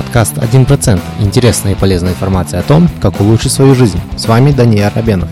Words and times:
Подкаст 0.00 0.38
1%. 0.38 0.98
Интересная 1.20 1.72
и 1.72 1.74
полезная 1.74 2.12
информация 2.12 2.60
о 2.60 2.62
том, 2.62 2.88
как 3.02 3.20
улучшить 3.20 3.52
свою 3.52 3.74
жизнь. 3.74 4.00
С 4.16 4.24
вами 4.24 4.50
Даниил 4.50 4.88
Рабенов. 4.94 5.28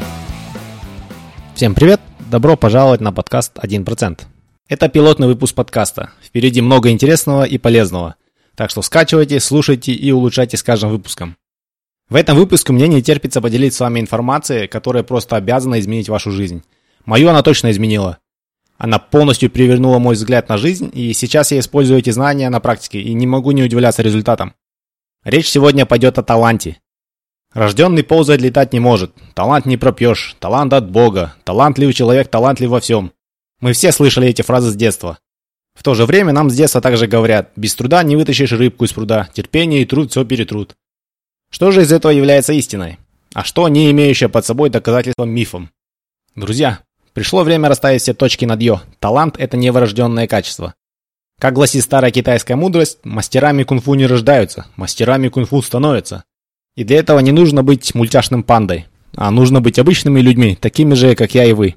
Всем 1.54 1.75
привет! 1.75 2.02
Добро 2.30 2.54
пожаловать 2.54 3.00
на 3.00 3.11
подкаст 3.11 3.57
1%. 3.57 4.20
Это 4.68 4.91
пилотный 4.91 5.27
выпуск 5.27 5.54
подкаста. 5.54 6.11
Впереди 6.23 6.61
много 6.61 6.91
интересного 6.91 7.45
и 7.45 7.57
полезного. 7.57 8.16
Так 8.57 8.68
что 8.68 8.82
скачивайте, 8.82 9.41
слушайте 9.41 9.93
и 9.93 10.12
улучшайте 10.12 10.59
с 10.59 10.62
каждым 10.62 10.91
выпуском. 10.91 11.39
В 12.11 12.14
этом 12.14 12.37
выпуске 12.37 12.75
мне 12.75 12.89
не 12.89 13.03
терпится 13.03 13.41
поделиться 13.41 13.79
с 13.79 13.80
вами 13.80 14.00
информацией, 14.00 14.66
которая 14.66 15.03
просто 15.03 15.37
обязана 15.37 15.80
изменить 15.80 16.11
вашу 16.11 16.30
жизнь. 16.30 16.62
Мою 17.07 17.30
она 17.30 17.43
точно 17.43 17.71
изменила. 17.71 18.19
Она 18.77 18.98
полностью 19.00 19.48
перевернула 19.48 19.98
мой 19.98 20.14
взгляд 20.14 20.48
на 20.48 20.59
жизнь, 20.59 20.91
и 20.93 21.12
сейчас 21.12 21.53
я 21.53 21.59
использую 21.59 21.98
эти 21.98 22.11
знания 22.11 22.48
на 22.48 22.61
практике 22.61 23.00
и 23.00 23.12
не 23.14 23.27
могу 23.27 23.50
не 23.50 23.64
удивляться 23.64 24.02
результатам. 24.02 24.55
Речь 25.28 25.50
сегодня 25.50 25.84
пойдет 25.84 26.16
о 26.16 26.23
таланте. 26.23 26.80
Рожденный 27.52 28.02
ползать 28.02 28.41
летать 28.41 28.73
не 28.73 28.80
может. 28.80 29.12
Талант 29.34 29.66
не 29.66 29.77
пропьешь. 29.77 30.34
Талант 30.41 30.73
от 30.73 30.91
Бога. 30.91 31.34
Талантливый 31.45 31.92
человек 31.92 32.28
талантлив 32.28 32.70
во 32.70 32.80
всем. 32.80 33.12
Мы 33.60 33.74
все 33.74 33.92
слышали 33.92 34.27
эти 34.27 34.41
фразы 34.41 34.70
с 34.70 34.74
детства. 34.74 35.19
В 35.74 35.83
то 35.83 35.92
же 35.92 36.06
время 36.06 36.33
нам 36.33 36.48
с 36.48 36.55
детства 36.55 36.80
также 36.80 37.06
говорят, 37.06 37.52
без 37.56 37.74
труда 37.74 38.02
не 38.05 38.16
вытащишь 38.16 38.52
рыбку 38.52 38.86
из 38.86 38.95
пруда, 38.95 39.28
терпение 39.34 39.83
и 39.83 39.84
труд 39.84 40.12
все 40.12 40.24
перетрут. 40.24 40.77
Что 41.50 41.72
же 41.72 41.83
из 41.83 41.92
этого 41.92 42.10
является 42.10 42.55
истиной? 42.55 42.98
А 43.34 43.45
что 43.45 43.69
не 43.69 43.91
имеющее 43.91 44.30
под 44.30 44.47
собой 44.47 44.70
доказательством 44.70 45.28
мифом? 45.28 45.69
Друзья, 46.36 46.80
Пришло 47.19 47.42
время 47.42 47.69
расставить 47.69 48.00
все 48.02 48.14
точки 48.14 48.45
над 48.45 48.62
«ё». 48.62 48.80
Талант– 49.00 49.34
это 49.41 49.56
не 49.56 49.72
врожденное 49.72 50.28
качество. 50.28 50.74
Как 51.41 51.55
гласит 51.55 51.84
старая 51.84 52.10
китайская 52.10 52.56
мудрость, 52.56 52.98
мастерами 53.05 53.62
кунг-фу 53.62 53.95
не 53.95 54.06
рождаются, 54.06 54.66
мастерами 54.74 55.28
кунг-фу 55.28 55.62
становятся. 55.62 56.25
И 56.75 56.83
для 56.83 56.98
этого 56.98 57.20
не 57.20 57.31
нужно 57.31 57.62
быть 57.62 57.94
мультяшным 57.94 58.42
пандой, 58.42 58.86
а 59.14 59.31
нужно 59.31 59.61
быть 59.61 59.78
обычными 59.78 60.20
людьми, 60.20 60.56
такими 60.61 60.94
же, 60.94 61.14
как 61.14 61.34
я 61.34 61.44
и 61.44 61.53
вы. 61.53 61.77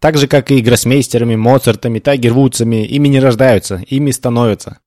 Так 0.00 0.18
же, 0.18 0.26
как 0.26 0.50
и 0.50 0.60
гроссмейстерами, 0.60 1.34
Моцартами, 1.34 1.98
Тайгервудсами, 1.98 2.84
ими 2.84 3.08
не 3.08 3.20
рождаются, 3.20 3.82
ими 3.88 4.10
становятся. 4.10 4.78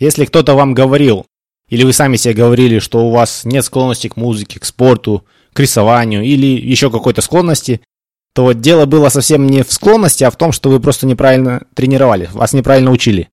Если 0.00 0.24
кто-то 0.24 0.54
вам 0.54 0.74
говорил, 0.74 1.26
или 1.68 1.84
вы 1.84 1.92
сами 1.92 2.16
себе 2.16 2.34
говорили, 2.34 2.80
что 2.80 3.06
у 3.06 3.10
вас 3.10 3.44
нет 3.44 3.64
склонности 3.64 4.08
к 4.08 4.16
музыке, 4.16 4.58
к 4.58 4.64
спорту, 4.64 5.24
к 5.52 5.60
рисованию 5.60 6.24
или 6.24 6.46
еще 6.46 6.90
какой-то 6.90 7.20
склонности, 7.20 7.82
то 8.34 8.52
дело 8.52 8.86
было 8.86 9.10
совсем 9.10 9.46
не 9.46 9.62
в 9.62 9.72
склонности, 9.72 10.24
а 10.24 10.30
в 10.32 10.36
том, 10.36 10.50
что 10.50 10.70
вы 10.70 10.80
просто 10.80 11.06
неправильно 11.06 11.62
тренировали, 11.74 12.28
вас 12.32 12.52
неправильно 12.52 12.90
учили. 12.90 13.28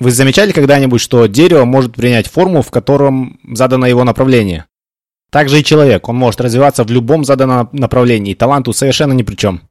Вы 0.00 0.10
замечали 0.10 0.50
когда-нибудь, 0.50 1.00
что 1.00 1.26
дерево 1.26 1.64
может 1.64 1.94
принять 1.94 2.26
форму, 2.26 2.62
в 2.62 2.70
котором 2.70 3.38
задано 3.54 3.86
его 3.86 4.02
направление? 4.02 4.66
Также 5.30 5.60
и 5.60 5.64
человек, 5.64 6.08
он 6.08 6.16
может 6.16 6.40
развиваться 6.40 6.82
в 6.82 6.90
любом 6.90 7.24
заданном 7.24 7.68
направлении, 7.70 8.34
таланту 8.34 8.72
совершенно 8.72 9.12
ни 9.12 9.22
при 9.22 9.36
чем. 9.36 9.62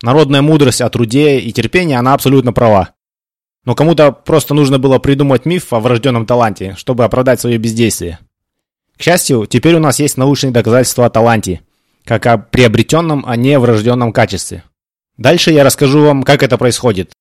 Народная 0.00 0.40
мудрость 0.40 0.80
о 0.80 0.88
труде 0.88 1.38
и 1.38 1.52
терпении, 1.52 1.94
она 1.94 2.14
абсолютно 2.14 2.54
права. 2.54 2.90
Но 3.66 3.74
кому-то 3.74 4.12
просто 4.12 4.54
нужно 4.54 4.78
было 4.78 4.98
придумать 4.98 5.44
миф 5.44 5.72
о 5.72 5.80
врожденном 5.80 6.24
таланте, 6.24 6.74
чтобы 6.78 7.04
оправдать 7.04 7.40
свое 7.40 7.58
бездействие. 7.58 8.20
К 8.96 9.02
счастью, 9.02 9.46
теперь 9.46 9.74
у 9.74 9.80
нас 9.80 9.98
есть 9.98 10.16
научные 10.16 10.52
доказательства 10.52 11.04
о 11.04 11.10
таланте– 11.10 11.60
как 12.04 12.26
о 12.26 12.38
приобретенном, 12.38 13.24
а 13.26 13.36
не 13.36 13.58
врожденном 13.58 14.12
качестве. 14.12 14.62
Дальше 15.16 15.50
я 15.52 15.64
расскажу 15.64 16.04
вам, 16.04 16.22
как 16.22 16.42
это 16.42 16.58
происходит. 16.58 17.12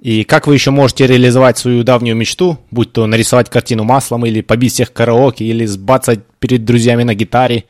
И 0.00 0.24
как 0.24 0.46
вы 0.46 0.54
еще 0.54 0.70
можете 0.70 1.06
реализовать 1.06 1.58
свою 1.58 1.84
давнюю 1.84 2.16
мечту, 2.16 2.58
будь 2.70 2.92
то 2.92 3.06
нарисовать 3.06 3.50
картину 3.50 3.84
маслом, 3.84 4.24
или 4.24 4.40
побить 4.40 4.72
всех 4.72 4.94
караоке, 4.94 5.44
или 5.44 5.66
сбацать 5.66 6.20
перед 6.38 6.64
друзьями 6.64 7.02
на 7.02 7.14
гитаре. 7.14 7.66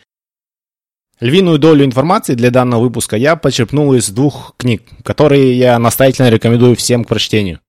Львиную 1.19 1.59
долю 1.59 1.85
информации 1.85 2.35
для 2.35 2.51
данного 2.51 2.83
выпуска 2.83 3.17
я 3.17 3.35
почерпнул 3.35 3.93
из 3.95 4.09
двух 4.11 4.55
книг, 4.57 4.85
которые 5.03 5.59
я 5.59 5.79
настоятельно 5.79 6.31
рекомендую 6.31 6.77
всем 6.77 7.05
к 7.05 7.09
прочтению. 7.09 7.61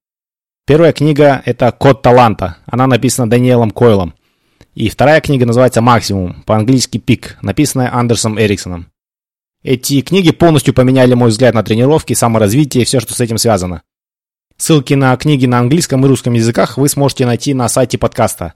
Первая 0.68 0.94
книга– 0.94 1.42
это 1.46 1.72
«Код 1.72 2.04
таланта». 2.04 2.58
Она 2.68 2.86
написана 2.86 3.30
Даниэлом 3.30 3.72
Койлом. 3.72 4.14
И 4.76 4.90
вторая 4.90 5.20
книга 5.22 5.48
называется 5.48 5.82
«Максимум», 5.82 6.44
по-английски 6.46 7.00
«Пик», 7.00 7.40
написанная 7.42 7.94
Андерсом 7.94 8.40
Эриксоном. 8.40 8.88
Эти 9.64 10.02
книги 10.02 10.32
полностью 10.32 10.74
поменяли 10.74 11.16
мой 11.16 11.30
взгляд 11.30 11.56
на 11.56 11.64
тренировки, 11.64 12.14
саморазвитие 12.14 12.84
и 12.84 12.86
все, 12.86 13.00
что 13.00 13.14
с 13.14 13.20
этим 13.20 13.38
связано. 13.38 13.82
Ссылки 14.62 14.94
на 14.94 15.18
книги 15.18 15.48
на 15.48 15.58
английском 15.58 16.06
и 16.06 16.08
русском 16.08 16.34
языках 16.34 16.78
вы 16.78 16.88
сможете 16.88 17.26
найти 17.26 17.56
на 17.56 17.68
сайте 17.68 17.98
подкаста 17.98 18.54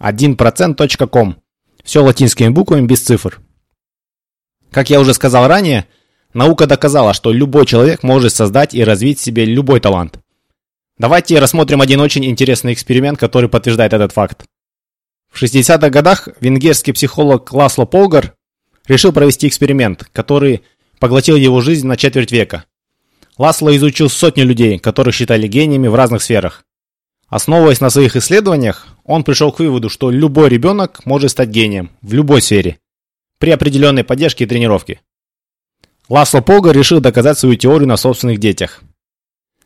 1%.com. 0.00 1.36
Все 1.82 2.02
латинскими 2.04 2.50
буквами 2.50 2.84
без 2.84 3.00
цифр. 3.00 3.40
Как 4.70 4.90
я 4.90 5.00
уже 5.00 5.14
сказал 5.14 5.48
ранее, 5.48 5.86
наука 6.34 6.66
доказала, 6.66 7.14
что 7.14 7.32
любой 7.32 7.64
человек 7.64 8.02
может 8.02 8.34
создать 8.34 8.74
и 8.74 8.84
развить 8.84 9.18
в 9.18 9.22
себе 9.22 9.46
любой 9.46 9.80
талант. 9.80 10.18
Давайте 10.98 11.38
рассмотрим 11.38 11.80
один 11.80 12.00
очень 12.00 12.26
интересный 12.26 12.74
эксперимент, 12.74 13.18
который 13.18 13.48
подтверждает 13.48 13.94
этот 13.94 14.12
факт. 14.12 14.44
В 15.32 15.42
60-х 15.42 15.88
годах 15.88 16.28
венгерский 16.38 16.92
психолог 16.92 17.50
Ласло 17.54 17.86
Полгар 17.86 18.34
решил 18.86 19.10
провести 19.10 19.48
эксперимент, 19.48 20.06
который 20.12 20.64
поглотил 20.98 21.36
его 21.36 21.62
жизнь 21.62 21.86
на 21.86 21.96
четверть 21.96 22.30
века. 22.30 22.66
Ласло 23.38 23.74
изучил 23.76 24.08
сотни 24.08 24.42
людей, 24.42 24.78
которых 24.78 25.14
считали 25.14 25.46
гениями 25.46 25.88
в 25.88 25.94
разных 25.94 26.22
сферах. 26.22 26.64
Основываясь 27.28 27.80
на 27.80 27.90
своих 27.90 28.16
исследованиях, 28.16 28.86
он 29.04 29.24
пришел 29.24 29.52
к 29.52 29.58
выводу, 29.58 29.90
что 29.90 30.10
любой 30.10 30.48
ребенок 30.48 31.04
может 31.04 31.32
стать 31.32 31.48
гением 31.48 31.90
в 32.00 32.12
любой 32.14 32.40
сфере, 32.40 32.78
при 33.38 33.50
определенной 33.50 34.04
поддержке 34.04 34.44
и 34.44 34.46
тренировке. 34.46 35.00
Ласло 36.08 36.40
Полгар 36.40 36.74
решил 36.74 37.00
доказать 37.00 37.38
свою 37.38 37.56
теорию 37.56 37.88
на 37.88 37.96
собственных 37.96 38.38
детях. 38.38 38.82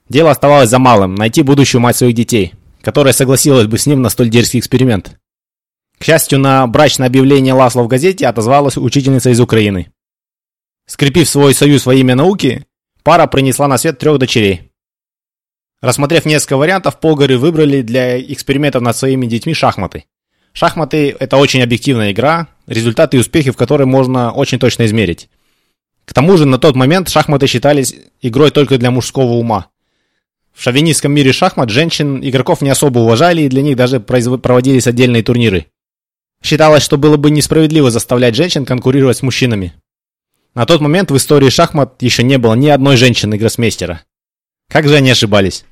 Дело 0.08 0.30
оставалось 0.30 0.70
за 0.70 0.78
малым– 0.78 1.14
найти 1.16 1.42
будущую 1.42 1.80
мать 1.82 1.96
своих 1.96 2.14
детей, 2.14 2.54
которая 2.82 3.12
согласилась 3.12 3.66
бы 3.66 3.78
с 3.78 3.86
ним 3.86 4.00
на 4.02 4.08
столь 4.08 4.30
дерзкий 4.30 4.58
эксперимент. 4.58 5.18
К 5.98 6.04
счастью, 6.04 6.38
на 6.38 6.66
брачное 6.66 7.06
объявление 7.06 7.52
Ласло 7.52 7.82
в 7.82 7.88
газете 7.88 8.26
отозвалась 8.26 8.78
учительница 8.78 9.30
из 9.30 9.38
Украины. 9.38 9.92
Скрепив 10.86 11.28
свой 11.28 11.54
союз 11.54 11.84
во 11.84 11.94
имя 11.94 12.16
науки, 12.16 12.66
пара 13.10 13.26
принесла 13.26 13.66
на 13.66 13.76
свет 13.76 13.98
трех 13.98 14.18
дочерей. 14.18 14.70
Рассмотрев 15.82 16.26
несколько 16.26 16.56
вариантов, 16.56 17.00
Полгары 17.00 17.38
выбрали 17.38 17.82
для 17.82 18.20
экспериментов 18.20 18.82
над 18.82 18.96
своими 18.96 19.26
детьми 19.26 19.52
шахматы. 19.52 20.04
Шахматы– 20.52 21.16
это 21.18 21.36
очень 21.36 21.60
объективная 21.60 22.12
игра, 22.12 22.46
результаты 22.68 23.16
и 23.16 23.20
успехи 23.20 23.50
в 23.50 23.56
которой 23.56 23.82
можно 23.84 24.30
очень 24.30 24.60
точно 24.60 24.86
измерить. 24.86 25.28
К 26.04 26.14
тому 26.14 26.36
же 26.36 26.46
на 26.46 26.60
тот 26.60 26.76
момент 26.76 27.08
шахматы 27.08 27.48
считались 27.48 27.96
игрой 28.22 28.52
только 28.52 28.78
для 28.78 28.92
мужского 28.92 29.32
ума. 29.32 29.66
В 30.54 30.62
шовинистском 30.62 31.10
мире 31.10 31.32
шахмат 31.32 31.68
женщин 31.68 32.20
игроков 32.22 32.60
не 32.60 32.70
особо 32.70 33.00
уважали 33.00 33.42
и 33.42 33.48
для 33.48 33.62
них 33.62 33.74
даже 33.76 33.98
проводились 33.98 34.86
отдельные 34.86 35.24
турниры. 35.24 35.66
Считалось, 36.44 36.84
что 36.84 36.96
было 36.96 37.16
бы 37.16 37.32
несправедливо 37.32 37.90
заставлять 37.90 38.36
женщин 38.36 38.64
конкурировать 38.64 39.16
с 39.16 39.22
мужчинами. 39.22 39.74
На 40.54 40.66
тот 40.66 40.80
момент 40.80 41.10
в 41.10 41.16
истории 41.16 41.48
шахмат 41.48 42.02
еще 42.02 42.22
не 42.22 42.38
было 42.38 42.54
ни 42.54 42.68
одной 42.68 42.96
женщины-гроссмейстера. 42.96 44.02
Как 44.68 44.88
же 44.88 44.96
они 44.96 45.10
ошибались? 45.10 45.64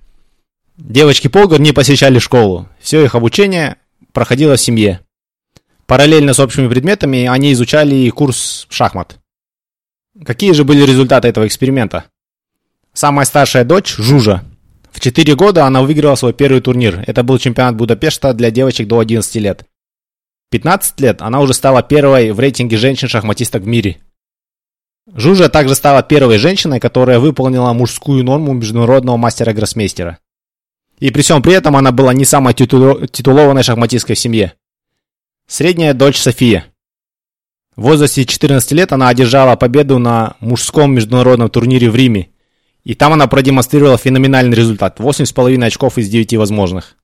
Девочки 0.77 1.29
Полгар 1.29 1.61
не 1.61 1.73
посещали 1.73 2.19
школу. 2.19 2.69
Все 2.81 3.05
их 3.05 3.15
обучение 3.15 3.77
проходило 4.13 4.57
в 4.57 4.61
семье. 4.61 5.01
Параллельно 5.87 6.35
с 6.35 6.41
общими 6.41 6.69
предметами 6.69 7.27
они 7.27 7.53
изучали 7.53 7.95
и 7.95 8.11
курс 8.11 8.67
шахмат. 8.71 9.19
Какие 10.25 10.53
же 10.53 10.65
были 10.65 10.83
результаты 10.83 11.29
этого 11.29 11.47
эксперимента? 11.47 12.05
Самая 12.93 13.27
старшая 13.27 13.65
дочь, 13.65 13.97
Жужа, 13.97 14.45
в 14.93 15.01
4 15.01 15.35
года 15.37 15.65
она 15.65 15.83
выиграла 15.83 16.17
свой 16.17 16.33
первый 16.33 16.61
турнир. 16.61 17.05
Это 17.07 17.23
был 17.23 17.39
чемпионат 17.39 17.77
Будапешта 17.77 18.33
для 18.33 18.51
девочек 18.51 18.89
до 18.89 18.99
11 18.99 19.35
лет. 19.37 19.65
15 20.51 21.01
лет 21.01 21.23
она 21.23 21.41
уже 21.41 21.55
стала 21.55 21.83
первой 21.83 22.33
в 22.33 22.41
рейтинге 22.41 22.77
женщин-шахматисток 22.77 23.63
в 23.63 23.67
мире. 23.67 23.99
Жужа 25.15 25.49
также 25.49 25.75
стала 25.75 26.03
первой 26.03 26.39
женщиной, 26.39 26.81
которая 26.81 27.19
выполнила 27.19 27.73
мужскую 27.73 28.23
норму 28.25 28.53
международного 28.53 29.17
мастера-гроссмейстера. 29.17 30.19
И 30.99 31.11
при 31.11 31.23
всем 31.23 31.43
при 31.43 31.55
этом 31.55 31.77
она 31.77 31.93
была 31.93 32.13
не 32.13 32.25
самой 32.25 32.55
титулу... 32.55 33.07
титулованной 33.07 33.63
шахматисткой 33.63 34.17
в 34.17 34.19
семье. 34.19 34.55
Средняя 35.47 35.95
дочь 35.95 36.19
София. 36.19 36.67
В 37.75 37.83
возрасте 37.83 38.25
14 38.25 38.73
лет 38.73 38.93
она 38.93 39.09
одержала 39.09 39.57
победу 39.57 39.99
на 39.99 40.35
мужском 40.41 40.93
международном 40.95 41.49
турнире 41.49 41.91
в 41.91 41.97
Риме. 41.97 42.29
И 42.85 42.95
там 42.95 43.13
она 43.13 43.29
продемонстрировала 43.29 43.97
феноменальный 43.97 44.57
результат– 44.57 44.99
8,5 45.01 45.65
очков 45.65 45.97
из 45.97 46.09
9 46.09 46.35
возможных. 46.35 46.97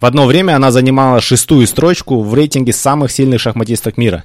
В 0.00 0.06
одно 0.06 0.26
время 0.26 0.56
она 0.56 0.70
занимала 0.70 1.20
шестую 1.20 1.66
строчку 1.66 2.22
в 2.22 2.34
рейтинге 2.34 2.72
самых 2.72 3.12
сильных 3.12 3.40
шахматисток 3.40 3.98
мира. 3.98 4.24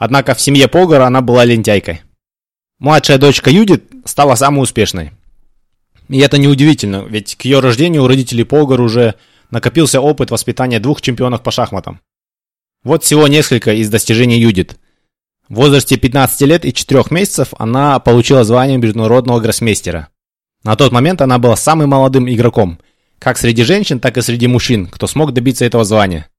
Однако 0.00 0.34
в 0.34 0.40
семье 0.40 0.66
Погора 0.66 1.06
она 1.06 1.20
была 1.20 1.44
лентяйкой. 1.44 2.00
Младшая 2.78 3.18
дочка 3.18 3.50
Юдит 3.50 3.84
стала 4.06 4.34
самой 4.34 4.62
успешной. 4.62 5.12
И 6.08 6.18
это 6.20 6.38
неудивительно, 6.38 7.04
ведь 7.06 7.36
к 7.36 7.42
ее 7.42 7.60
рождению 7.60 8.04
у 8.04 8.08
родителей 8.08 8.44
Погар 8.44 8.80
уже 8.80 9.16
накопился 9.50 10.00
опыт 10.00 10.30
воспитания 10.30 10.80
двух 10.80 11.02
чемпионов 11.02 11.42
по 11.42 11.50
шахматам. 11.50 12.00
Вот 12.82 13.04
всего 13.04 13.28
несколько 13.28 13.74
из 13.74 13.90
достижений 13.90 14.40
Юдит. 14.40 14.78
В 15.50 15.56
возрасте 15.56 15.98
15 15.98 16.40
лет 16.48 16.64
и 16.64 16.72
4 16.72 17.04
месяцев 17.10 17.52
она 17.58 17.98
получила 17.98 18.42
звание 18.42 18.78
международного 18.78 19.38
гроссмейстера. 19.40 20.08
На 20.64 20.76
тот 20.76 20.92
момент 20.92 21.20
она 21.20 21.38
была 21.38 21.56
самым 21.56 21.90
молодым 21.90 22.26
игроком, 22.26 22.78
как 23.18 23.36
среди 23.36 23.64
женщин, 23.64 24.00
так 24.00 24.16
и 24.16 24.22
среди 24.22 24.46
мужчин, 24.46 24.86
кто 24.86 25.06
смог 25.06 25.34
добиться 25.34 25.66
этого 25.66 25.84
звания. 25.84 26.29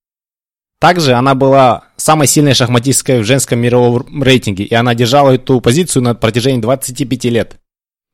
Также 0.81 1.13
она 1.13 1.35
была 1.35 1.83
самой 1.95 2.25
сильной 2.25 2.55
шахматисткой 2.55 3.21
в 3.21 3.23
женском 3.23 3.59
мировом 3.59 4.23
рейтинге, 4.23 4.63
и 4.63 4.73
она 4.73 4.95
держала 4.95 5.29
эту 5.29 5.61
позицию 5.61 6.01
на 6.01 6.15
протяжении 6.15 6.59
25 6.59 7.25
лет, 7.25 7.59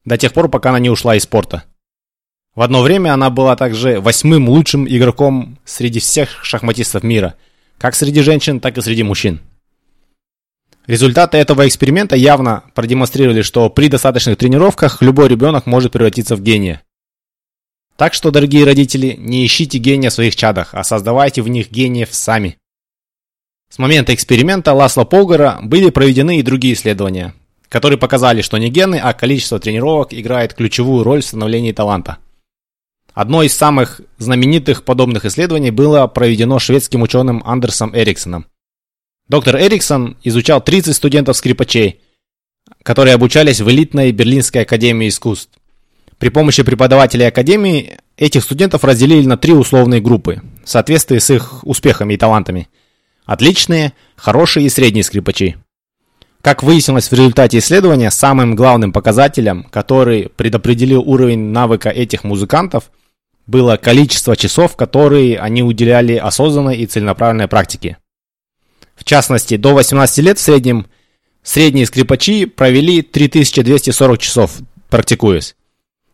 до 0.04 0.18
тех 0.18 0.34
пор, 0.34 0.50
пока 0.50 0.72
она 0.72 0.80
не 0.80 0.90
ушла 0.90 1.16
из 1.16 1.24
спорта. 1.24 1.64
В 2.56 2.62
одно 2.62 2.82
время 2.82 3.14
она 3.14 3.30
была 3.30 3.56
также 3.56 4.02
восьмым 4.02 4.50
лучшим 4.50 4.86
игроком 4.86 5.60
среди 5.64 6.02
всех 6.02 6.44
шахматистов 6.44 7.04
мира, 7.04 7.36
как 7.78 7.96
среди 7.96 8.20
женщин, 8.20 8.60
так 8.60 8.78
и 8.78 8.82
среди 8.82 9.04
мужчин. 9.04 9.40
Результаты 10.88 11.38
этого 11.38 11.66
эксперимента 11.70 12.18
явно 12.18 12.64
продемонстрировали, 12.76 13.44
что 13.44 13.70
при 13.70 13.88
достаточных 13.88 14.38
тренировках 14.38 15.02
любой 15.02 15.30
ребенок 15.30 15.68
может 15.68 15.94
превратиться 15.94 16.36
в 16.36 16.42
гения. 16.42 16.82
Так 17.98 18.14
что, 18.14 18.30
дорогие 18.30 18.64
родители, 18.64 19.16
не 19.18 19.44
ищите 19.44 19.80
гения 19.80 20.12
в 20.12 20.14
своих 20.14 20.36
чадах, 20.36 20.76
а 20.76 20.84
создавайте 20.84 21.42
в 21.42 21.48
них 21.48 21.72
гениев 21.72 22.14
сами. 22.14 22.58
С 23.70 23.80
момента 23.80 24.14
эксперимента 24.14 24.74
Ласло 24.74 25.04
Полгара 25.04 25.60
были 25.64 25.90
проведены 25.90 26.40
и 26.40 26.44
другие 26.44 26.76
исследования, 26.76 27.34
которые 27.70 27.98
показали, 27.98 28.44
что 28.44 28.60
не 28.60 28.70
гены, 28.70 29.00
а 29.04 29.14
количество 29.14 29.60
тренировок 29.60 30.14
играет 30.14 30.54
ключевую 30.54 31.04
роль 31.04 31.22
в 31.22 31.26
становлении 31.26 31.72
таланта. 31.72 32.20
Одно 33.16 33.42
из 33.42 33.58
самых 33.58 34.00
знаменитых 34.20 34.86
подобных 34.86 35.26
исследований 35.26 35.72
было 35.72 36.06
проведено 36.06 36.60
шведским 36.60 37.02
ученым 37.02 37.42
Андерсом 37.44 37.98
Эриксоном. 37.98 38.46
Доктор 39.28 39.58
Эриксон 39.58 40.18
изучал 40.24 40.64
30 40.64 40.96
студентов-скрипачей, 40.96 42.00
которые 42.84 43.16
обучались 43.16 43.60
в 43.60 43.68
элитной 43.72 44.12
Берлинской 44.12 44.62
академии 44.62 45.10
искусств. 45.10 45.57
При 46.20 46.30
помощи 46.30 46.64
преподавателей 46.64 47.28
Академии 47.28 47.98
этих 48.18 48.44
студентов 48.44 48.84
разделили 48.84 49.26
на 49.26 49.38
три 49.38 49.54
условные 49.54 50.02
группы, 50.02 50.42
в 50.64 50.70
соответствии 50.70 51.20
с 51.20 51.30
их 51.30 51.64
успехами 51.64 52.16
и 52.16 52.18
талантами. 52.18 52.70
Отличные, 53.26 53.94
хорошие 54.16 54.66
и 54.66 54.70
средние 54.70 55.04
скрипачи. 55.04 55.58
Как 56.42 56.64
выяснилось 56.64 57.10
в 57.10 57.14
результате 57.14 57.58
исследования, 57.60 58.10
самым 58.10 58.56
главным 58.56 58.94
показателем, 58.94 59.66
который 59.70 60.30
предопределил 60.36 61.02
уровень 61.02 61.52
навыка 61.52 61.90
этих 61.90 62.24
музыкантов, 62.24 62.90
было 63.46 63.78
количество 63.78 64.36
часов, 64.36 64.76
которые 64.76 65.40
они 65.40 65.62
уделяли 65.62 66.16
осознанной 66.16 66.78
и 66.78 66.86
целенаправленной 66.86 67.48
практике. 67.48 67.98
В 68.96 69.04
частности, 69.04 69.58
до 69.58 69.74
18 69.74 70.18
лет 70.20 70.38
в 70.38 70.42
среднем 70.42 70.88
средние 71.44 71.86
скрипачи 71.86 72.46
провели 72.46 73.02
3240 73.02 74.20
часов 74.20 74.52
практикуясь. 74.90 75.56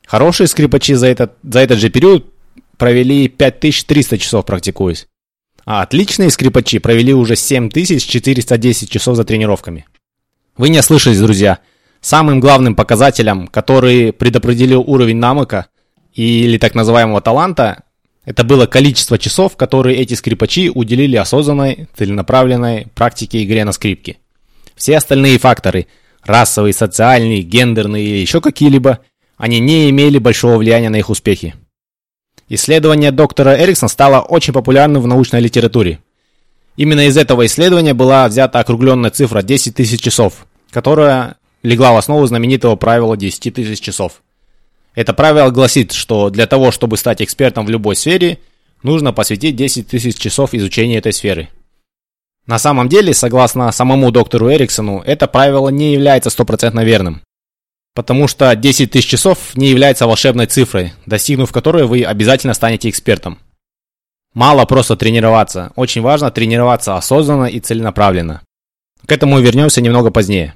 Хорошие 0.05 0.47
скрипачи 0.47 0.93
за 0.93 1.07
этот, 1.07 1.33
за 1.43 1.59
этот 1.59 1.79
же 1.79 1.89
период 1.89 2.33
провели 2.77 3.27
5300 3.27 4.17
часов 4.17 4.45
практикуясь. 4.45 5.07
А 5.65 5.81
отличные 5.81 6.29
скрипачи 6.29 6.79
провели 6.79 7.13
уже 7.13 7.35
7410 7.35 8.89
часов 8.89 9.15
за 9.15 9.23
тренировками. 9.23 9.85
Вы 10.57 10.69
не 10.69 10.79
ослышались, 10.79 11.19
друзья. 11.19 11.59
Самым 12.01 12.41
главным 12.41 12.75
показателем, 12.75 13.47
который 13.47 14.11
предопределил 14.11 14.81
уровень 14.81 15.17
навыка 15.17 15.67
или 16.13 16.57
так 16.57 16.75
называемого 16.75 17.21
таланта, 17.21 17.83
это 18.25 18.43
было 18.43 18.65
количество 18.65 19.17
часов, 19.17 19.55
которые 19.55 19.97
эти 19.97 20.13
скрипачи 20.13 20.69
уделили 20.69 21.15
осознанной, 21.15 21.87
целенаправленной 21.95 22.87
практике 22.93 23.43
игре 23.43 23.63
на 23.63 23.71
скрипке. 23.71 24.17
Все 24.75 24.97
остальные 24.97 25.39
факторы– 25.39 25.87
расовые, 26.23 26.73
социальные, 26.73 27.41
гендерные 27.41 28.05
или 28.05 28.17
еще 28.17 28.41
какие-либо– 28.41 28.99
они 29.37 29.59
не 29.59 29.89
имели 29.89 30.17
большого 30.17 30.57
влияния 30.57 30.89
на 30.89 30.97
их 30.97 31.09
успехи. 31.09 31.55
Исследование 32.49 33.11
доктора 33.11 33.59
Эриксон 33.61 33.89
стало 33.89 34.21
очень 34.21 34.53
популярным 34.53 35.01
в 35.01 35.07
научной 35.07 35.41
литературе. 35.41 35.99
Именно 36.75 37.07
из 37.07 37.17
этого 37.17 37.45
исследования 37.45 37.93
была 37.93 38.27
взята 38.27 38.59
округленная 38.59 39.11
цифра 39.11 39.41
10 39.41 39.75
тысяч 39.75 40.01
часов, 40.01 40.45
которая 40.71 41.37
легла 41.61 41.93
в 41.93 41.97
основу 41.97 42.25
знаменитого 42.25 42.75
правила 42.75 43.15
10 43.15 43.53
тысяч 43.53 43.79
часов. 43.79 44.21
Это 44.95 45.13
правило 45.13 45.49
гласит, 45.49 45.91
что 45.91 46.29
для 46.29 46.45
того, 46.45 46.71
чтобы 46.71 46.97
стать 46.97 47.21
экспертом 47.21 47.65
в 47.65 47.69
любой 47.69 47.95
сфере, 47.95 48.39
нужно 48.83 49.13
посвятить 49.13 49.55
10 49.55 49.87
тысяч 49.87 50.17
часов 50.17 50.53
изучения 50.53 50.97
этой 50.97 51.13
сферы. 51.13 51.49
На 52.45 52.59
самом 52.59 52.89
деле, 52.89 53.13
согласно 53.13 53.71
самому 53.71 54.11
доктору 54.11 54.51
Эриксону, 54.51 55.01
это 55.05 55.27
правило 55.27 55.69
не 55.69 55.93
является 55.93 56.29
стопроцентно 56.29 56.83
верным. 56.83 57.21
Потому 57.95 58.27
что 58.27 58.55
10 58.55 58.91
тысяч 58.91 59.07
часов 59.07 59.55
не 59.55 59.67
является 59.67 60.07
волшебной 60.07 60.47
цифрой, 60.47 60.93
достигнув 61.05 61.51
которой 61.51 61.85
вы 61.85 62.03
обязательно 62.03 62.53
станете 62.53 62.89
экспертом. 62.89 63.37
Мало 64.33 64.65
просто 64.65 64.95
тренироваться, 64.95 65.71
очень 65.75 66.01
важно 66.01 66.31
тренироваться 66.31 66.97
осознанно 66.97 67.45
и 67.45 67.59
целенаправленно. 67.59 68.41
К 69.05 69.11
этому 69.11 69.39
вернемся 69.39 69.79
немного 69.79 70.09
позднее. 70.09 70.55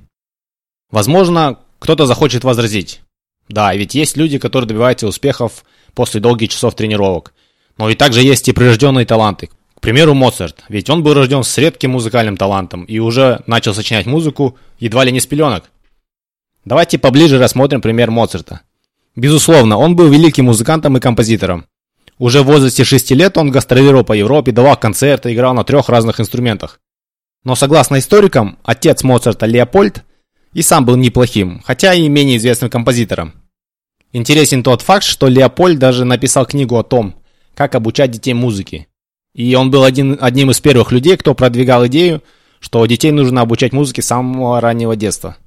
Возможно, 0.89 1.60
кто-то 1.80 2.06
захочет 2.06 2.44
возразить. 2.44 3.01
Да, 3.50 3.74
ведь 3.75 3.94
есть 3.94 4.18
люди, 4.18 4.40
которые 4.40 4.68
добиваются 4.68 5.07
успехов 5.07 5.63
после 5.94 6.19
долгих 6.19 6.50
часов 6.50 6.75
тренировок. 6.75 7.33
Но 7.78 7.90
и 7.90 7.95
также 7.95 8.22
есть 8.22 8.48
и 8.48 8.54
прирожденные 8.54 9.06
таланты. 9.06 9.50
К 9.75 9.80
примеру, 9.80 10.16
Моцарт, 10.16 10.63
ведь 10.69 10.90
он 10.90 11.04
был 11.04 11.13
рожден 11.13 11.44
с 11.44 11.57
редким 11.57 11.92
музыкальным 11.92 12.36
талантом 12.36 12.83
и 12.86 12.98
уже 12.98 13.44
начал 13.45 13.75
сочинять 13.75 14.07
музыку 14.07 14.57
едва 14.80 15.06
ли 15.06 15.12
не 15.12 15.19
с 15.19 15.28
пеленок. 15.28 15.69
Давайте 16.68 16.98
поближе 16.98 17.40
рассмотрим 17.40 17.80
пример 17.80 18.12
Моцарта. 18.12 18.60
Безусловно, 19.16 19.78
он 19.78 19.96
был 19.96 20.10
великим 20.10 20.48
музыкантом 20.48 20.98
и 20.98 21.00
композитором. 21.00 21.66
Уже 22.19 22.42
в 22.42 22.48
возрасте 22.48 22.84
6 22.84 23.12
лет 23.12 23.38
он 23.38 23.52
гастролировал 23.52 24.04
по 24.04 24.12
Европе, 24.12 24.52
давал 24.52 24.75
концерты, 24.75 25.34
играл 25.34 25.54
на 25.54 25.64
трех 25.64 25.88
разных 25.88 26.19
инструментах. 26.19 26.81
Но 27.46 27.56
согласно 27.56 28.00
историкам, 28.00 28.58
отец 28.66 29.04
Моцарта 29.04 29.46
Леопольд 29.46 30.04
и 30.52 30.62
сам 30.62 30.84
был 30.84 30.98
неплохим, 30.98 31.62
хотя 31.64 31.94
и 31.94 32.10
менее 32.10 32.36
известным 32.36 32.69
композитором. 32.69 33.31
Интересен 34.12 34.62
тот 34.62 34.81
факт, 34.81 35.06
что 35.06 35.30
Леопольд 35.30 35.80
даже 35.80 36.04
написал 36.04 36.46
книгу 36.46 36.78
о 36.78 36.84
том, 36.84 37.16
как 37.56 37.75
обучать 37.75 38.12
детей 38.12 38.34
музыке. 38.34 38.88
И 39.33 39.56
он 39.56 39.71
был 39.71 39.86
один, 39.86 40.18
одним 40.19 40.52
из 40.52 40.59
первых 40.59 40.92
людей, 40.92 41.16
кто 41.16 41.33
продвигал 41.33 41.88
идею, 41.88 42.21
что 42.59 42.86
детей 42.86 43.12
нужно 43.12 43.40
обучать 43.40 43.71
музыке 43.71 44.02
с 44.02 44.07
самого 44.07 44.59
раннего 44.59 44.97
детства. 44.97 45.38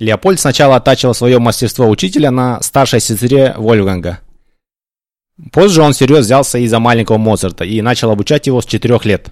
Леопольд 0.00 0.40
сначала 0.40 0.76
оттачивал 0.76 1.12
свое 1.12 1.38
мастерство 1.38 1.86
учителя 1.86 2.30
на 2.30 2.62
старшей 2.62 3.00
сестре 3.00 3.54
Вольфганга. 3.58 4.20
Позже 5.52 5.82
он 5.82 5.92
всерьез 5.92 6.24
взялся 6.24 6.56
и 6.58 6.66
за 6.66 6.78
маленького 6.78 7.18
Моцарта 7.18 7.64
и 7.64 7.82
начал 7.82 8.10
обучать 8.10 8.46
его 8.46 8.62
с 8.62 8.66
4 8.66 8.98
лет. 9.04 9.30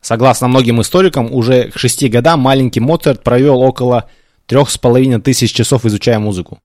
Согласно 0.00 0.48
многим 0.48 0.80
историкам, 0.80 1.32
уже 1.32 1.70
к 1.70 1.78
6 1.78 2.10
годам 2.10 2.40
маленький 2.40 2.80
Моцарт 2.80 3.22
провел 3.22 3.60
около 3.60 4.10
3,5 4.48 5.20
тысяч 5.20 5.52
часов 5.52 5.84
изучая 5.86 6.18
музыку. 6.18 6.58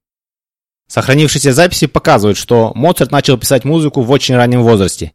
Сохранившиеся 0.87 1.53
записи 1.53 1.85
показывают, 1.85 2.39
что 2.39 2.71
Моцарт 2.73 3.11
начал 3.11 3.37
писать 3.37 3.65
музыку 3.65 4.01
в 4.01 4.09
очень 4.09 4.35
раннем 4.35 4.63
возрасте. 4.63 5.13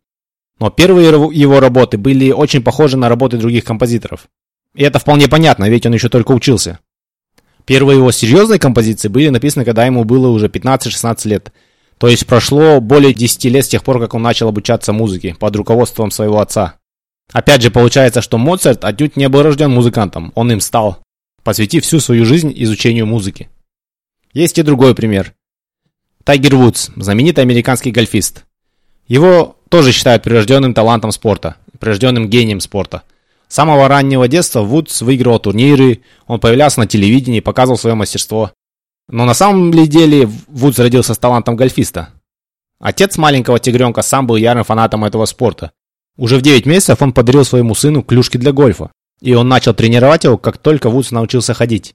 Но 0.61 0.71
первые 0.71 1.09
его 1.09 1.59
работы 1.59 1.99
были 1.99 2.31
очень 2.31 2.63
похожи 2.63 2.97
на 2.97 3.09
работы 3.09 3.37
других 3.37 3.65
композиторов. 3.65 4.29
И 4.75 4.83
это 4.83 4.99
вполне 4.99 5.29
понятно, 5.29 5.69
ведь 5.69 5.87
он 5.87 5.95
еще 5.95 6.09
только 6.09 6.33
учился. 6.33 6.79
Первые 7.65 7.99
его 7.99 8.11
серьезные 8.13 8.59
композиции 8.59 9.09
были 9.09 9.29
написаны, 9.29 9.65
когда 9.65 9.85
ему 9.85 10.05
было 10.05 10.29
уже 10.29 10.47
15-16 10.47 11.29
лет. 11.29 11.53
То 11.99 12.09
есть 12.09 12.27
прошло 12.27 12.81
более 12.81 13.13
10 13.13 13.45
лет 13.47 13.65
с 13.65 13.69
тех 13.69 13.83
пор, 13.83 14.01
как 14.01 14.15
он 14.15 14.23
начал 14.23 14.49
обучаться 14.49 14.93
музыке 14.93 15.35
под 15.39 15.57
руководством 15.57 16.11
своего 16.11 16.41
отца. 16.41 16.77
Опять 17.33 17.61
же, 17.61 17.71
получается, 17.71 18.23
что 18.23 18.39
Моцарт 18.39 18.85
отнюдь 18.85 19.17
не 19.17 19.29
был 19.29 19.43
рожден 19.43 19.71
музыкантом, 19.71 20.33
он 20.35 20.51
им 20.51 20.61
стал, 20.61 21.03
посвятив 21.43 21.85
всю 21.85 22.01
свою 22.01 22.25
жизнь 22.25 22.53
изучению 22.57 23.07
музыки. 23.07 23.51
Есть 24.33 24.59
и 24.59 24.63
другой 24.63 24.95
пример. 24.95 25.35
Тайгер 26.25 26.57
Вудс, 26.57 26.91
знаменитый 26.97 27.43
американский 27.43 27.91
гольфист. 27.91 28.45
Его 29.09 29.57
тоже 29.69 29.93
считают 29.93 30.23
прирожденным 30.23 30.73
талантом 30.73 31.13
спорта, 31.13 31.57
прирожденным 31.79 32.29
гением 32.29 32.61
спорта– 32.61 33.03
с 33.49 33.55
самого 33.55 33.89
раннего 33.89 34.29
детства 34.29 34.61
Вудс 34.61 35.01
выигрывал 35.01 35.39
турниры, 35.39 36.03
он 36.27 36.39
появлялся 36.39 36.81
на 36.81 36.87
телевидении, 36.87 37.41
показывал 37.41 37.79
свое 37.79 37.95
мастерство. 37.97 38.53
Но 39.09 39.25
на 39.25 39.33
самом 39.35 39.71
деле 39.73 40.27
Вудс 40.49 40.79
родился 40.79 41.15
с 41.15 41.19
талантом 41.19 41.57
гольфиста. 41.57 42.11
Отец 42.79 43.17
маленького 43.17 43.59
тигренка 43.59 44.03
сам 44.03 44.27
был 44.27 44.37
ярым 44.37 44.65
фанатом 44.65 45.05
этого 45.05 45.25
спорта. 45.25 45.73
Уже 46.17 46.37
в 46.37 46.43
9 46.43 46.67
месяцев 46.67 47.01
он 47.01 47.13
подарил 47.13 47.45
своему 47.45 47.75
сыну 47.75 48.03
клюшки 48.03 48.37
для 48.37 48.53
гольфа, 48.53 48.93
и 49.21 49.35
он 49.35 49.49
начал 49.49 49.73
тренировать 49.73 50.25
его, 50.25 50.37
как 50.37 50.59
только 50.59 50.91
Вудс 50.91 51.11
научился 51.11 51.55
ходить. 51.55 51.95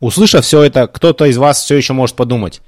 Услышав 0.00 0.44
все 0.44 0.62
это, 0.62 0.86
кто-то 0.86 1.24
из 1.24 1.38
вас 1.38 1.62
все 1.62 1.76
еще 1.76 1.94
может 1.94 2.16
подумать. 2.16 2.60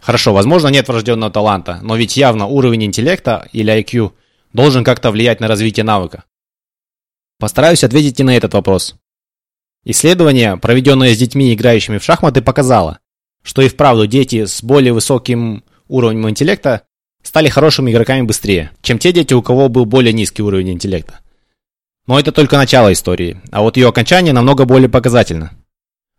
Хорошо, 0.00 0.32
возможно, 0.32 0.68
нет 0.68 0.88
врожденного 0.88 1.30
таланта, 1.30 1.80
но 1.82 1.96
ведь 1.96 2.16
явно 2.16 2.46
уровень 2.46 2.84
интеллекта 2.84 3.48
или 3.52 3.72
IQ 3.72 4.12
должен 4.52 4.84
как-то 4.84 5.10
влиять 5.10 5.40
на 5.40 5.48
развитие 5.48 5.84
навыка. 5.84 6.24
Постараюсь 7.38 7.84
ответить 7.84 8.20
и 8.20 8.22
на 8.22 8.36
этот 8.36 8.54
вопрос. 8.54 8.96
Исследование, 9.84 10.56
проведенное 10.56 11.14
с 11.14 11.18
детьми, 11.18 11.52
играющими 11.52 11.98
в 11.98 12.04
шахматы, 12.04 12.42
показало, 12.42 13.00
что 13.42 13.62
и 13.62 13.68
вправду 13.68 14.06
дети 14.06 14.46
с 14.46 14.62
более 14.62 14.92
высоким 14.92 15.64
уровнем 15.88 16.28
интеллекта 16.28 16.82
стали 17.22 17.48
хорошими 17.48 17.90
игроками 17.90 18.22
быстрее, 18.22 18.70
чем 18.82 18.98
те 18.98 19.12
дети, 19.12 19.34
у 19.34 19.42
кого 19.42 19.68
был 19.68 19.84
более 19.84 20.12
низкий 20.12 20.42
уровень 20.42 20.72
интеллекта. 20.72 21.20
Но 22.06 22.18
это 22.18 22.32
только 22.32 22.56
начало 22.56 22.92
истории, 22.92 23.40
а 23.50 23.62
вот 23.62 23.76
ее 23.76 23.88
окончание 23.88 24.32
намного 24.32 24.64
более 24.64 24.88
показательно. 24.88 25.52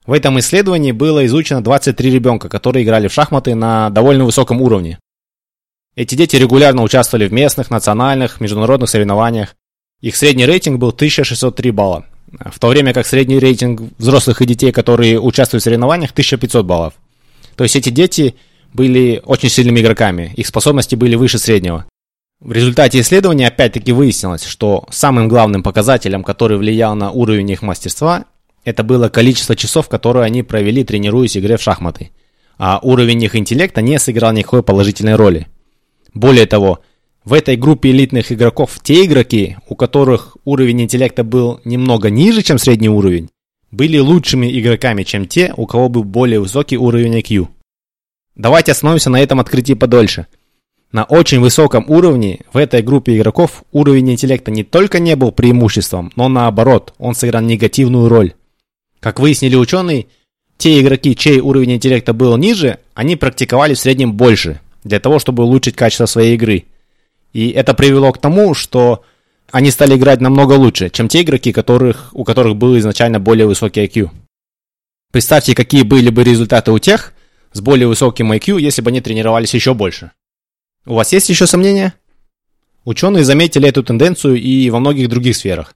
В 0.06 0.14
этом 0.14 0.38
исследовании 0.40 0.92
было 0.92 1.26
изучено 1.26 1.64
23 1.64 2.12
ребенка, 2.12 2.50
которые 2.50 2.84
играли 2.84 3.08
в 3.08 3.14
шахматы 3.14 3.56
на 3.56 3.90
довольно 3.90 4.26
высоком 4.26 4.62
уровне. 4.62 5.00
Эти 5.96 6.16
дети 6.16 6.36
регулярно 6.36 6.84
участвовали 6.84 7.28
в 7.28 7.34
местных, 7.34 7.72
национальных, 7.72 8.40
международных 8.42 8.90
соревнованиях. 8.90 9.56
Их 10.02 10.16
средний 10.16 10.46
рейтинг 10.46 10.80
был 10.80 10.90
1603 10.90 11.72
балла, 11.72 12.06
в 12.52 12.60
то 12.60 12.68
время 12.68 12.94
как 12.94 13.06
средний 13.06 13.40
рейтинг 13.40 13.82
взрослых 13.98 14.42
и 14.42 14.46
детей, 14.46 14.72
которые 14.72 15.20
участвуют 15.20 15.64
в 15.64 15.66
соревнованиях, 15.66 16.12
1500 16.12 16.66
баллов. 16.66 16.94
То 17.56 17.64
есть 17.64 17.76
эти 17.76 17.90
дети 17.90 18.36
были 18.74 19.22
очень 19.26 19.50
сильными 19.50 19.80
игроками, 19.80 20.34
их 20.36 20.48
способности 20.48 20.96
были 20.96 21.16
выше 21.16 21.40
среднего. 21.40 21.86
В 22.42 22.52
результате 22.52 23.00
исследования 23.00 23.48
опять-таки 23.48 23.94
выяснилось, 23.94 24.44
что 24.44 24.86
самым 24.92 25.30
главным 25.30 25.64
показателем, 25.64 26.24
который 26.24 26.58
влиял 26.58 26.94
на 26.94 27.12
уровень 27.12 27.50
их 27.50 27.62
мастерства, 27.62 28.26
это 28.66 28.84
было 28.84 29.10
количество 29.10 29.56
часов, 29.56 29.88
которые 29.88 30.26
они 30.26 30.44
провели, 30.44 30.84
тренируясь 30.84 31.38
игре 31.38 31.56
в 31.56 31.62
шахматы. 31.62 32.12
А 32.58 32.80
уровень 32.82 33.24
их 33.24 33.36
интеллекта 33.36 33.82
не 33.82 33.98
сыграл 34.00 34.34
никакой 34.34 34.64
положительной 34.64 35.16
роли. 35.16 35.48
Более 36.14 36.46
того, 36.46 36.82
в 37.26 37.34
этой 37.34 37.58
группе 37.58 37.90
элитных 37.90 38.32
игроков 38.32 38.80
те 38.82 39.06
игроки, 39.06 39.58
у 39.68 39.76
которых 39.76 40.38
уровень 40.46 40.84
интеллекта 40.84 41.24
был 41.24 41.60
немного 41.66 42.10
ниже, 42.10 42.44
чем 42.44 42.60
средний 42.60 42.90
уровень, 42.90 43.30
были 43.72 43.98
лучшими 43.98 44.60
игроками, 44.60 45.04
чем 45.04 45.28
те, 45.28 45.54
у 45.58 45.66
кого 45.66 45.90
был 45.90 46.04
более 46.04 46.40
высокий 46.40 46.78
уровень 46.78 47.18
IQ. 47.18 47.48
Давайте 48.36 48.72
остановимся 48.72 49.10
на 49.10 49.20
этом 49.20 49.40
открытии 49.40 49.74
подольше. 49.74 50.28
На 50.92 51.04
очень 51.04 51.40
высоком 51.40 51.90
уровне 51.90 52.42
в 52.54 52.58
этой 52.58 52.82
группе 52.82 53.18
игроков 53.18 53.64
уровень 53.72 54.12
интеллекта 54.12 54.52
не 54.52 54.64
только 54.64 55.00
не 55.00 55.16
был 55.16 55.32
преимуществом, 55.32 56.12
но 56.16 56.30
наоборот, 56.30 56.94
он 57.00 57.16
сыграл 57.16 57.42
негативную 57.42 58.08
роль. 58.08 58.34
Как 59.00 59.20
выяснили 59.20 59.56
ученые, 59.56 60.08
те 60.58 60.80
игроки, 60.80 61.16
чей 61.16 61.40
уровень 61.40 61.74
интеллекта 61.74 62.14
был 62.14 62.38
ниже, 62.38 62.80
они 62.94 63.16
практиковали 63.16 63.74
в 63.74 63.80
среднем 63.80 64.14
больше, 64.14 64.62
для 64.84 65.00
того, 65.00 65.20
чтобы 65.20 65.44
улучшить 65.44 65.76
качество 65.76 66.06
своей 66.06 66.36
игры. 66.36 66.66
И 67.36 67.50
это 67.50 67.74
привело 67.74 68.14
к 68.14 68.18
тому, 68.18 68.54
что 68.54 69.04
они 69.52 69.70
стали 69.70 69.98
играть 69.98 70.22
намного 70.22 70.54
лучше, 70.54 70.90
чем 70.90 71.10
те 71.10 71.22
игроки, 71.22 71.52
которых, 71.52 72.12
у 72.14 72.24
которых 72.24 72.56
был 72.56 72.78
изначально 72.78 73.20
более 73.20 73.46
высокий 73.46 73.84
IQ. 73.84 74.10
Представьте, 75.12 75.54
какие 75.54 75.84
были 75.84 76.10
бы 76.12 76.24
результаты 76.24 76.72
у 76.72 76.80
тех 76.80 77.12
с 77.52 77.60
более 77.60 77.90
высоким 77.90 78.32
IQ, 78.32 78.62
если 78.62 78.82
бы 78.82 78.90
они 78.90 79.02
тренировались 79.02 79.54
еще 79.54 79.74
больше. 79.74 80.12
У 80.86 80.94
вас 80.94 81.12
есть 81.12 81.28
еще 81.28 81.46
сомнения? 81.46 81.94
Ученые 82.86 83.26
заметили 83.26 83.68
эту 83.68 83.84
тенденцию 83.84 84.36
и 84.36 84.70
во 84.70 84.80
многих 84.80 85.10
других 85.10 85.36
сферах. 85.36 85.76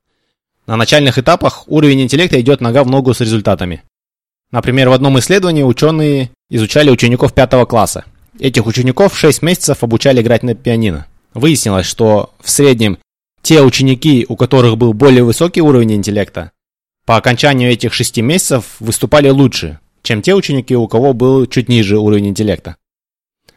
На 0.66 0.78
начальных 0.78 1.18
этапах 1.18 1.66
уровень 1.68 2.04
интеллекта 2.04 2.40
идет 2.40 2.62
нога 2.62 2.86
в 2.86 2.90
ногу 2.90 3.14
с 3.14 3.20
результатами. 3.20 3.84
Например, 4.52 4.88
в 4.88 4.94
одном 4.94 5.20
исследовании 5.20 5.64
ученые 5.64 6.32
изучали 6.50 6.90
учеников 6.90 7.34
пятого 7.34 7.66
класса. 7.66 8.06
Этих 8.40 8.66
учеников 8.66 9.18
6 9.18 9.42
месяцев 9.42 9.84
обучали 9.84 10.22
играть 10.22 10.44
на 10.44 10.56
пианино. 10.56 11.06
Выяснилось, 11.34 11.86
что 11.86 12.34
в 12.40 12.50
среднем 12.50 12.98
те 13.42 13.62
ученики, 13.62 14.26
у 14.28 14.36
которых 14.36 14.78
был 14.78 14.94
более 14.94 15.24
высокий 15.24 15.62
уровень 15.62 15.94
интеллекта, 15.94 16.52
по 17.06 17.18
окончанию 17.18 17.72
этих 17.72 17.94
6 17.94 18.20
месяцев 18.20 18.76
выступали 18.80 19.30
лучше, 19.30 19.80
чем 20.04 20.22
те 20.22 20.36
ученики, 20.36 20.76
у 20.76 20.88
кого 20.88 21.14
был 21.14 21.46
чуть 21.46 21.70
ниже 21.70 21.98
уровень 21.98 22.30
интеллекта. 22.30 22.76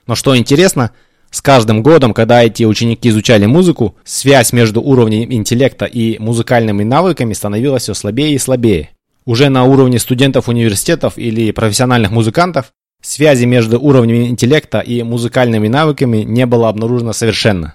Но 0.07 0.15
что 0.15 0.37
интересно– 0.37 0.93
с 1.33 1.41
каждым 1.41 1.83
годом, 1.83 2.13
когда 2.13 2.45
эти 2.45 2.65
ученики 2.65 3.09
изучали 3.09 3.47
музыку, 3.47 3.97
связь 4.05 4.53
между 4.53 4.83
уровнем 4.83 5.33
интеллекта 5.33 5.87
и 5.87 6.19
музыкальными 6.19 6.85
навыками 6.85 7.33
становилась 7.33 7.85
все 7.85 7.95
слабее 7.95 8.35
и 8.35 8.39
слабее. 8.39 8.91
Уже 9.25 9.49
на 9.49 9.65
уровне 9.65 9.99
студентов 9.99 10.49
университетов 10.49 11.17
или 11.17 11.51
профессиональных 11.53 12.11
музыкантов 12.11 12.73
связи 13.03 13.45
между 13.45 13.81
уровнем 13.81 14.25
интеллекта 14.27 14.81
и 14.81 15.03
музыкальными 15.03 15.69
навыками 15.69 16.19
не 16.19 16.47
было 16.47 16.69
обнаружено 16.69 17.13
совершенно. 17.13 17.75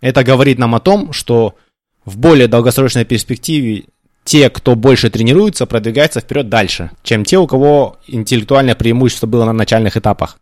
Это 0.00 0.24
говорит 0.24 0.58
нам 0.58 0.74
о 0.74 0.80
том, 0.80 1.12
что 1.12 1.56
в 2.04 2.18
более 2.18 2.48
долгосрочной 2.48 3.04
перспективе 3.04 3.84
те, 4.24 4.50
кто 4.50 4.74
больше 4.74 5.10
тренируется, 5.10 5.66
продвигаются 5.66 6.20
вперед 6.20 6.48
дальше, 6.48 6.90
чем 7.02 7.24
те, 7.24 7.38
у 7.38 7.46
кого 7.46 7.98
интеллектуальное 8.06 8.74
преимущество 8.74 9.26
было 9.26 9.44
на 9.44 9.52
начальных 9.52 9.96
этапах. 9.96 10.38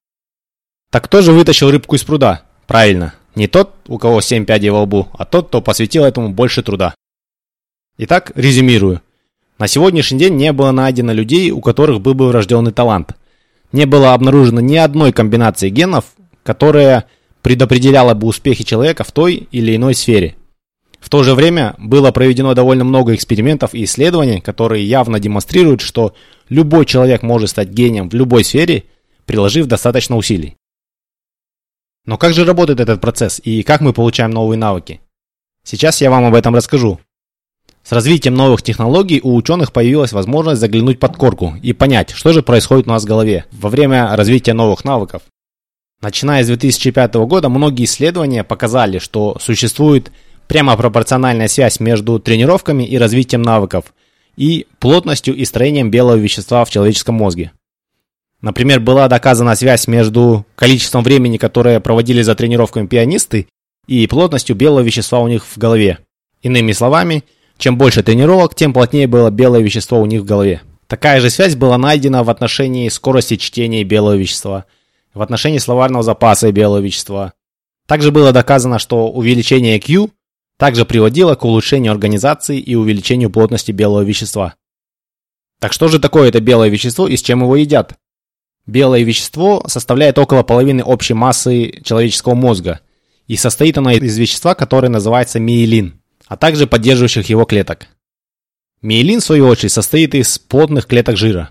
Так 0.91 1.05
кто 1.05 1.21
же 1.23 1.33
вытащил 1.33 1.71
рыбку 1.71 1.97
из 1.97 2.05
пруда? 2.05 2.43
Правильно, 2.67 3.15
не 3.35 3.47
тот, 3.47 3.75
у 3.89 3.99
кого 3.99 4.21
семь 4.21 4.45
пядей 4.45 4.71
во 4.71 4.83
лбу, 4.83 5.09
а 5.13 5.25
тот, 5.25 5.49
кто 5.49 5.61
посвятил 5.61 6.05
этому 6.05 6.31
больше 6.31 6.63
труда. 6.63 6.95
Итак, 7.99 8.33
резюмирую. 8.35 9.03
На 9.59 9.67
сегодняшний 9.67 10.19
день 10.19 10.37
не 10.37 10.53
было 10.53 10.71
найдено 10.71 11.13
людей, 11.13 11.51
у 11.51 11.61
которых 11.61 12.01
был 12.01 12.15
бы 12.15 12.29
врожденный 12.29 12.73
талант. 12.73 13.17
Не 13.73 13.85
было 13.85 14.15
обнаружено 14.15 14.61
ни 14.61 14.77
одной 14.77 15.13
комбинации 15.13 15.69
генов, 15.69 16.07
которая 16.43 17.05
предопределяла 17.43 18.15
бы 18.15 18.27
успехи 18.27 18.65
человека 18.65 19.05
в 19.05 19.13
той 19.13 19.49
или 19.51 19.77
иной 19.77 19.95
сфере. 19.95 20.37
В 21.01 21.11
то 21.11 21.23
же 21.23 21.35
время 21.35 21.75
было 21.79 22.11
проведено 22.11 22.55
довольно 22.55 22.85
много 22.85 23.15
экспериментов 23.15 23.75
и 23.75 23.85
исследований, 23.85 24.41
которые 24.41 24.85
явно 24.85 25.21
демонстрируют, 25.21 25.81
что 25.81 26.15
любой 26.49 26.87
человек 26.87 27.23
может 27.23 27.51
стать 27.51 27.69
гением 27.69 28.09
в 28.09 28.15
любой 28.15 28.45
сфере, 28.45 28.85
приложив 29.27 29.67
достаточно 29.67 30.17
усилий. 30.17 30.57
Но 32.05 32.17
как 32.17 32.33
же 32.33 32.45
работает 32.45 32.81
этот 32.81 33.01
процесс 33.01 33.41
и 33.45 33.63
как 33.63 33.81
мы 33.81 33.93
получаем 33.93 34.31
новые 34.31 34.59
навыки? 34.59 35.01
Сейчас 35.63 36.01
я 36.01 36.11
вам 36.11 36.25
об 36.25 36.35
этом 36.35 36.55
расскажу. 36.55 36.99
С 37.83 37.93
развитием 37.93 38.35
новых 38.35 38.63
технологий 38.63 39.21
у 39.23 39.35
ученых 39.35 39.73
появилась 39.73 40.13
возможность 40.13 40.61
заглянуть 40.61 40.99
под 40.99 41.17
корку 41.17 41.55
и 41.63 41.73
понять, 41.73 42.11
что 42.11 42.33
же 42.33 42.43
происходит 42.43 42.87
у 42.87 42.91
нас 42.91 43.05
в 43.05 43.07
голове 43.07 43.47
во 43.53 43.71
время 43.71 44.15
развития 44.15 44.53
новых 44.53 44.85
навыков. 44.85 45.23
Начиная 46.01 46.45
с 46.45 46.47
2005 46.47 47.15
года 47.15 47.49
многие 47.49 47.85
исследования 47.85 48.45
показали, 48.45 48.99
что 48.99 49.37
существует 49.41 50.13
прямо 50.47 50.77
пропорциональная 50.77 51.49
связь 51.49 51.81
между 51.81 52.19
тренировками 52.19 52.85
и 52.85 52.99
развитием 52.99 53.43
навыков 53.43 53.93
и 54.37 54.67
плотностью 54.79 55.35
и 55.35 55.45
строением 55.45 55.91
белого 55.91 56.17
вещества 56.17 56.65
в 56.65 56.71
человеческом 56.71 57.17
мозге. 57.17 57.53
Например, 58.41 58.79
была 58.79 59.09
доказана 59.09 59.57
связь 59.57 59.89
между 59.89 60.47
количеством 60.55 61.03
времени, 61.03 61.39
которое 61.39 61.81
проводили 61.81 62.23
за 62.23 62.37
тренировками 62.37 62.87
пианисты, 62.87 63.49
и 63.89 64.07
плотностью 64.07 64.55
белого 64.55 64.85
вещества 64.85 65.19
у 65.19 65.29
них 65.29 65.45
в 65.45 65.59
голове. 65.59 65.99
Иными 66.43 66.73
словами, 66.73 67.25
чем 67.59 67.77
больше 67.77 68.03
тренировок, 68.03 68.55
тем 68.55 68.73
плотнее 68.73 69.07
было 69.07 69.31
белое 69.31 69.61
вещество 69.61 70.01
у 70.01 70.07
них 70.07 70.23
в 70.23 70.25
голове. 70.25 70.63
Такая 70.87 71.21
же 71.21 71.29
связь 71.29 71.57
была 71.57 71.77
найдена 71.77 72.25
в 72.25 72.31
отношении 72.31 72.89
скорости 72.89 73.37
чтения 73.37 73.85
белого 73.85 74.17
вещества, 74.17 74.65
в 75.13 75.21
отношении 75.21 75.59
словарного 75.59 76.03
запаса 76.03 76.51
белого 76.53 76.81
вещества. 76.81 77.35
Также 77.87 78.13
было 78.13 78.33
доказано, 78.33 78.79
что 78.79 79.11
увеличение 79.11 79.79
Q 79.81 80.11
также 80.57 80.85
приводило 80.85 81.35
к 81.35 81.45
улучшению 81.45 81.93
организации 81.93 82.59
и 82.59 82.75
увеличению 82.75 83.31
плотности 83.31 83.73
белого 83.73 84.03
вещества. 84.03 84.55
Так 85.61 85.73
что 85.73 85.89
же 85.89 85.99
такое 85.99 86.29
это 86.29 86.41
белое 86.41 86.69
вещество 86.69 87.09
и 87.09 87.17
с 87.17 87.23
чем 87.23 87.43
его 87.43 87.57
едят? 87.57 87.95
Белое 88.67 89.03
вещество 89.03 89.65
составляет 89.67 90.19
около 90.19 90.43
половины 90.43 90.83
общей 90.83 91.15
массы 91.15 91.81
человеческого 91.83 92.35
мозга, 92.35 92.81
и 93.27 93.37
состоит 93.37 93.79
оно 93.79 93.91
из 93.91 94.17
вещества, 94.17 94.55
которое 94.55 94.89
называется 94.89 95.41
миелин, 95.41 96.01
а 96.29 96.37
также 96.37 96.67
поддерживающих 96.67 97.29
его 97.29 97.45
клеток. 97.45 97.89
Миелин, 98.81 99.21
в 99.21 99.25
свою 99.25 99.47
очередь, 99.49 99.73
состоит 99.73 100.15
из 100.15 100.39
плотных 100.39 100.87
клеток 100.87 101.17
жира. 101.17 101.51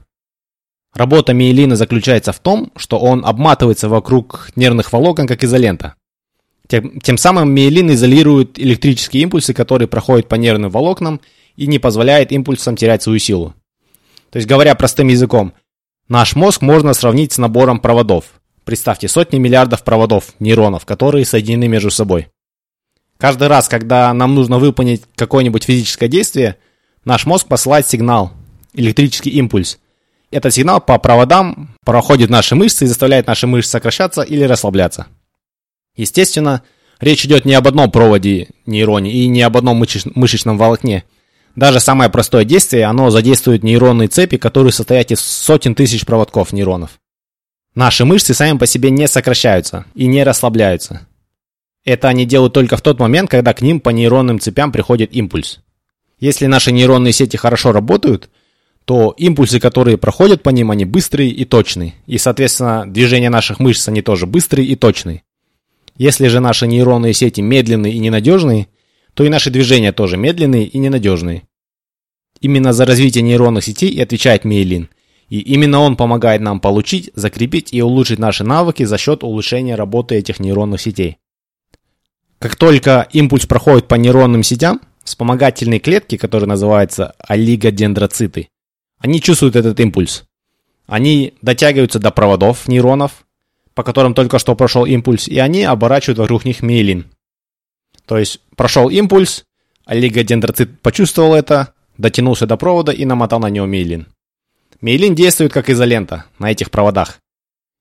Работа 0.94 1.34
миелина 1.34 1.76
заключается 1.76 2.32
в 2.32 2.40
том, 2.40 2.72
что 2.78 2.98
он 2.98 3.26
обматывается 3.26 3.90
вокруг 3.90 4.50
нервных 4.56 4.94
волокон, 4.94 5.28
как 5.28 5.44
изолента. 5.44 5.96
Тем, 6.68 7.00
тем 7.02 7.18
самым 7.18 7.52
миелин 7.52 7.92
изолирует 7.92 8.58
электрические 8.58 9.24
импульсы, 9.24 9.54
которые 9.54 9.88
проходят 9.88 10.30
по 10.30 10.36
нервным 10.36 10.72
волокнам 10.72 11.20
и 11.56 11.68
не 11.68 11.80
позволяет 11.80 12.32
импульсам 12.32 12.78
терять 12.78 13.04
свою 13.04 13.20
силу. 13.20 13.54
То 14.30 14.38
есть, 14.38 14.48
говоря 14.48 14.76
простым 14.76 15.08
языком– 15.08 15.54
Наш 16.10 16.38
мозг 16.38 16.62
можно 16.62 16.94
сравнить 16.94 17.34
с 17.34 17.38
набором 17.38 17.80
проводов. 17.80 18.40
Представьте 18.64 19.10
сотни 19.10 19.40
миллиардов 19.40 19.84
проводов, 19.84 20.34
нейронов, 20.40 20.86
которые 20.86 21.26
соединены 21.26 21.68
между 21.68 21.92
собой. 21.92 22.30
Каждый 23.18 23.48
раз, 23.48 23.68
когда 23.68 24.14
нам 24.14 24.36
нужно 24.36 24.60
выполнить 24.60 25.04
какое-нибудь 25.16 25.64
физическое 25.64 26.08
действие, 26.08 26.58
наш 27.04 27.26
мозг 27.26 27.48
посылает 27.48 27.88
сигнал, 27.88 28.32
электрический 28.74 29.32
импульс. 29.32 29.80
Этот 30.30 30.54
сигнал 30.54 30.82
по 30.82 30.98
проводам 31.00 31.76
проходит 31.84 32.30
наши 32.30 32.54
мышцы 32.56 32.86
и 32.86 32.88
заставляет 32.88 33.28
наши 33.28 33.48
мышцы 33.48 33.72
сокращаться 33.72 34.22
или 34.22 34.44
расслабляться. 34.44 35.08
Естественно, 35.96 36.62
речь 37.00 37.26
идет 37.26 37.46
не 37.46 37.54
об 37.56 37.68
одном 37.68 37.90
проводе 37.90 38.50
нейроне 38.66 39.12
и 39.12 39.28
не 39.28 39.42
об 39.42 39.58
одном 39.58 39.84
мышечном 40.16 40.58
волокне. 40.58 41.06
Даже 41.56 41.80
самое 41.80 42.12
простое 42.12 42.44
действие, 42.44 42.86
оно 42.86 43.10
задействует 43.10 43.64
нейронные 43.64 44.10
цепи, 44.10 44.38
которые 44.38 44.72
состоят 44.72 45.10
из 45.12 45.22
сотен 45.22 45.74
тысяч 45.74 46.06
проводков 46.06 46.54
нейронов. 46.54 47.00
Наши 47.74 48.06
мышцы 48.06 48.36
сами 48.36 48.58
по 48.60 48.68
себе 48.68 48.92
не 48.92 49.08
сокращаются 49.08 49.86
и 49.96 50.06
не 50.06 50.24
расслабляются. 50.24 51.08
Это 51.88 52.10
они 52.10 52.25
делают 52.25 52.51
только 52.51 52.75
в 52.75 52.82
тот 52.82 53.00
момент, 53.00 53.29
когда 53.29 53.53
к 53.53 53.62
ним 53.62 53.79
по 53.79 53.91
нейронным 53.91 54.41
цепям 54.41 54.74
приходит 54.74 55.15
импульс. 55.15 55.62
Если 56.20 56.46
наши 56.46 56.74
нейронные 56.74 57.13
сети 57.13 57.38
хорошо 57.38 57.72
работают, 57.72 58.29
то 58.84 59.13
импульсы, 59.17 59.62
которые 59.62 59.98
проходят 59.98 60.44
по 60.44 60.50
ним, 60.50 60.70
они 60.70 60.84
быстрые 60.84 61.29
и 61.29 61.46
точные. 61.46 61.94
И, 62.06 62.17
соответственно, 62.17 62.84
движения 62.86 63.29
наших 63.29 63.62
мышц, 63.62 63.88
они 63.88 64.01
тоже 64.01 64.25
быстрые 64.25 64.67
и 64.67 64.75
точные. 64.75 65.24
Если 65.96 66.27
же 66.27 66.41
наши 66.41 66.67
нейронные 66.67 67.13
сети 67.13 67.39
медленные 67.39 67.94
и 67.94 68.00
ненадежные, 68.00 68.67
то 69.13 69.24
и 69.24 69.29
наши 69.29 69.50
движения 69.50 69.94
тоже 69.94 70.17
медленные 70.17 70.65
и 70.65 70.77
ненадежные. 70.79 71.44
Именно 72.41 72.74
за 72.74 72.86
развитие 72.86 73.22
нейронных 73.22 73.63
сетей 73.63 73.91
и 73.91 74.01
отвечает 74.01 74.44
миелин. 74.44 74.89
И 75.29 75.39
именно 75.39 75.79
он 75.79 75.96
помогает 75.96 76.41
нам 76.41 76.60
получить, 76.60 77.12
закрепить 77.15 77.72
и 77.72 77.82
улучшить 77.82 78.20
наши 78.20 78.44
навыки 78.44 78.84
за 78.84 78.98
счет 78.98 79.24
улучшения 79.24 79.75
работы 79.75 80.15
этих 80.15 80.41
нейронных 80.41 80.82
сетей. 80.82 81.20
Как 82.39 82.56
только 82.56 83.08
импульс 83.12 83.46
проходит 83.46 83.88
по 83.88 83.96
нейронным 83.96 84.44
сетям, 84.44 84.82
вспомогательные 85.03 85.79
клетки, 85.79 86.17
которые 86.17 86.48
называются 86.48 87.15
олигодендроциты, 87.20 88.50
они 89.00 89.22
чувствуют 89.22 89.56
этот 89.56 89.79
импульс. 89.79 90.25
Они 90.86 91.34
дотягиваются 91.41 92.00
до 92.00 92.12
проводов 92.12 92.67
нейронов, 92.67 93.25
по 93.74 93.84
которым 93.84 94.13
только 94.13 94.39
что 94.39 94.56
прошел 94.56 94.86
импульс, 94.86 95.27
и 95.27 95.38
они 95.39 95.63
оборачивают 95.63 96.20
вокруг 96.20 96.46
них 96.46 96.62
миелин. 96.62 97.06
То 98.06 98.17
есть 98.17 98.39
прошел 98.56 98.89
импульс, 98.89 99.44
олигодендроцит 99.86 100.82
почувствовал 100.82 101.34
это, 101.34 101.74
дотянулся 101.98 102.46
до 102.46 102.58
провода 102.58 102.91
и 102.91 103.06
намотал 103.06 103.39
на 103.39 103.50
него 103.50 103.65
миелин. 103.65 104.08
Миелин 104.82 105.15
действует 105.15 105.51
как 105.51 105.70
изолента 105.70 106.25
на 106.39 106.51
этих 106.51 106.72
проводах. 106.72 107.20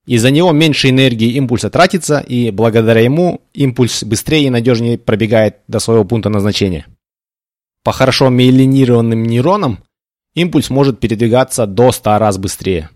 Из-за 0.07 0.31
него 0.31 0.53
меньше 0.53 0.89
энергии 0.89 1.33
импульса 1.33 1.69
тратится, 1.69 2.21
и 2.21 2.53
благодаря 2.53 3.01
ему 3.01 3.43
импульс 3.53 4.05
быстрее 4.05 4.45
и 4.45 4.51
надежнее 4.51 4.99
пробегает 4.99 5.57
до 5.67 5.81
своего 5.81 6.05
пункта 6.05 6.29
назначения. 6.29 6.87
По 7.83 7.93
хорошо 7.93 8.29
миелинированным 8.29 9.25
нейронам 9.25 9.81
импульс 10.35 10.71
может 10.71 11.01
передвигаться 11.01 11.67
до 11.67 11.91
100 11.91 12.19
раз 12.19 12.39
быстрее. 12.39 12.91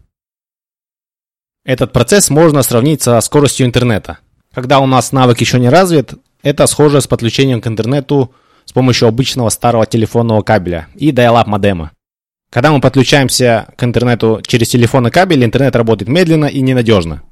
Этот 1.64 1.92
процесс 1.92 2.30
можно 2.30 2.62
сравнить 2.62 3.02
со 3.02 3.20
скоростью 3.20 3.66
интернета. 3.66 4.18
Когда 4.54 4.78
у 4.78 4.86
нас 4.86 5.12
навык 5.12 5.40
еще 5.40 5.58
не 5.58 5.68
развит, 5.68 6.14
это 6.42 6.66
схоже 6.66 7.00
с 7.00 7.06
подключением 7.06 7.60
к 7.60 7.66
интернету 7.66 8.32
с 8.64 8.72
помощью 8.72 9.08
обычного 9.08 9.48
старого 9.48 9.84
телефонного 9.84 10.42
кабеля 10.42 10.88
и 10.94 11.10
dial-up 11.10 11.46
модема. 11.46 11.90
Когда 12.50 12.72
мы 12.72 12.80
подключаемся 12.80 13.68
к 13.76 13.84
интернету 13.84 14.42
через 14.44 14.68
телефонный 14.68 15.12
кабель, 15.12 15.44
интернет 15.44 15.76
работает 15.76 16.08
медленно 16.08 16.46
и 16.46 16.60
ненадежно. 16.60 17.22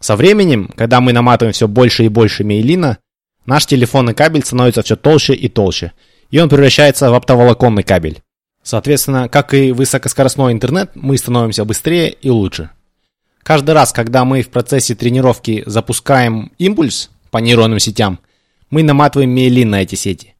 Со 0.00 0.16
временем, 0.16 0.70
когда 0.76 1.00
мы 1.00 1.14
наматываем 1.14 1.54
все 1.54 1.66
больше 1.66 2.04
и 2.04 2.08
больше 2.08 2.44
мейлина, 2.44 2.98
наш 3.46 3.64
телефонный 3.64 4.14
кабель 4.14 4.44
становится 4.44 4.82
все 4.82 4.96
толще 4.96 5.34
и 5.34 5.48
толще, 5.48 5.92
и 6.30 6.38
он 6.38 6.50
превращается 6.50 7.10
в 7.10 7.14
оптоволоконный 7.14 7.82
кабель. 7.82 8.22
Соответственно, 8.62 9.30
как 9.30 9.54
и 9.54 9.72
высокоскоростной 9.72 10.52
интернет, 10.52 10.90
мы 10.94 11.16
становимся 11.16 11.64
быстрее 11.64 12.10
и 12.10 12.28
лучше. 12.28 12.70
Каждый 13.42 13.74
раз, 13.74 13.92
когда 13.92 14.26
мы 14.26 14.42
в 14.42 14.50
процессе 14.50 14.94
тренировки 14.94 15.62
запускаем 15.64 16.52
импульс 16.58 17.10
по 17.30 17.38
нейронным 17.38 17.78
сетям, 17.78 18.20
мы 18.68 18.82
наматываем 18.82 19.30
миелин 19.30 19.70
на 19.70 19.82
эти 19.82 19.94
сети. 19.94 20.34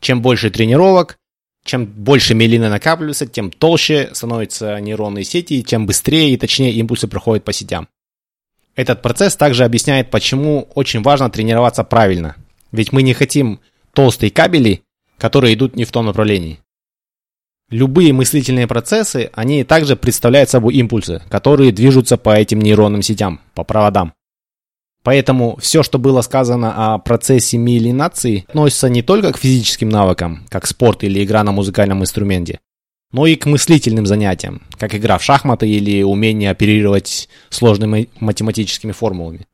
Чем 0.00 0.22
больше 0.22 0.50
тренировок, 0.50 1.18
чем 1.64 1.86
больше 1.86 2.34
миелина 2.34 2.68
накапливается, 2.68 3.26
тем 3.26 3.50
толще 3.50 4.10
становятся 4.12 4.78
нейронные 4.80 5.24
сети, 5.24 5.54
и 5.54 5.62
тем 5.62 5.86
быстрее 5.86 6.32
и 6.32 6.36
точнее 6.36 6.72
импульсы 6.72 7.06
проходят 7.06 7.44
по 7.44 7.52
сетям. 7.52 7.88
Этот 8.76 9.02
процесс 9.02 9.36
также 9.36 9.64
объясняет, 9.64 10.10
почему 10.10 10.68
очень 10.74 11.02
важно 11.02 11.30
тренироваться 11.30 11.84
правильно. 11.84 12.36
Ведь 12.72 12.92
мы 12.92 13.02
не 13.02 13.14
хотим 13.14 13.60
толстые 13.92 14.30
кабели, 14.30 14.82
которые 15.18 15.54
идут 15.54 15.76
не 15.76 15.84
в 15.84 15.92
том 15.92 16.06
направлении. 16.06 16.60
Любые 17.68 18.12
мыслительные 18.12 18.66
процессы, 18.66 19.30
они 19.32 19.62
также 19.62 19.94
представляют 19.94 20.50
собой 20.50 20.74
импульсы, 20.74 21.22
которые 21.28 21.72
движутся 21.72 22.16
по 22.16 22.34
этим 22.34 22.60
нейронным 22.60 23.02
сетям, 23.02 23.40
по 23.54 23.62
проводам. 23.62 24.12
Поэтому 25.02 25.56
все, 25.60 25.82
что 25.82 25.98
было 25.98 26.20
сказано 26.20 26.94
о 26.94 26.98
процессе 26.98 27.56
миелинации, 27.56 28.44
относится 28.48 28.88
не 28.88 29.02
только 29.02 29.32
к 29.32 29.38
физическим 29.38 29.88
навыкам, 29.88 30.44
как 30.48 30.66
спорт 30.66 31.04
или 31.04 31.24
игра 31.24 31.42
на 31.42 31.52
музыкальном 31.52 32.02
инструменте, 32.02 32.60
но 33.12 33.26
и 33.26 33.36
к 33.36 33.46
мыслительным 33.46 34.06
занятиям, 34.06 34.62
как 34.78 34.94
игра 34.94 35.16
в 35.18 35.24
шахматы 35.24 35.68
или 35.68 36.02
умение 36.02 36.50
оперировать 36.50 37.28
сложными 37.48 38.10
математическими 38.20 38.92
формулами. 38.92 39.46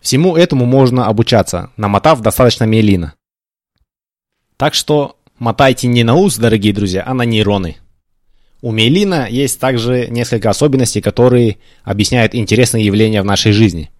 Всему 0.00 0.36
этому 0.36 0.66
можно 0.66 1.06
обучаться, 1.06 1.70
намотав 1.76 2.20
достаточно 2.20 2.64
миелина. 2.64 3.14
Так 4.58 4.74
что 4.74 5.16
Мотайте 5.42 5.88
не 5.88 6.04
на 6.04 6.14
ус, 6.14 6.36
дорогие 6.36 6.72
друзья, 6.72 7.02
а 7.04 7.14
на 7.14 7.22
нейроны. 7.22 7.78
У 8.60 8.70
миелина 8.70 9.26
есть 9.28 9.58
также 9.58 10.06
несколько 10.06 10.50
особенностей, 10.50 11.00
которые 11.00 11.56
объясняют 11.82 12.36
интересные 12.36 12.86
явления 12.86 13.22
в 13.22 13.24
нашей 13.24 13.50
жизни. 13.50 13.90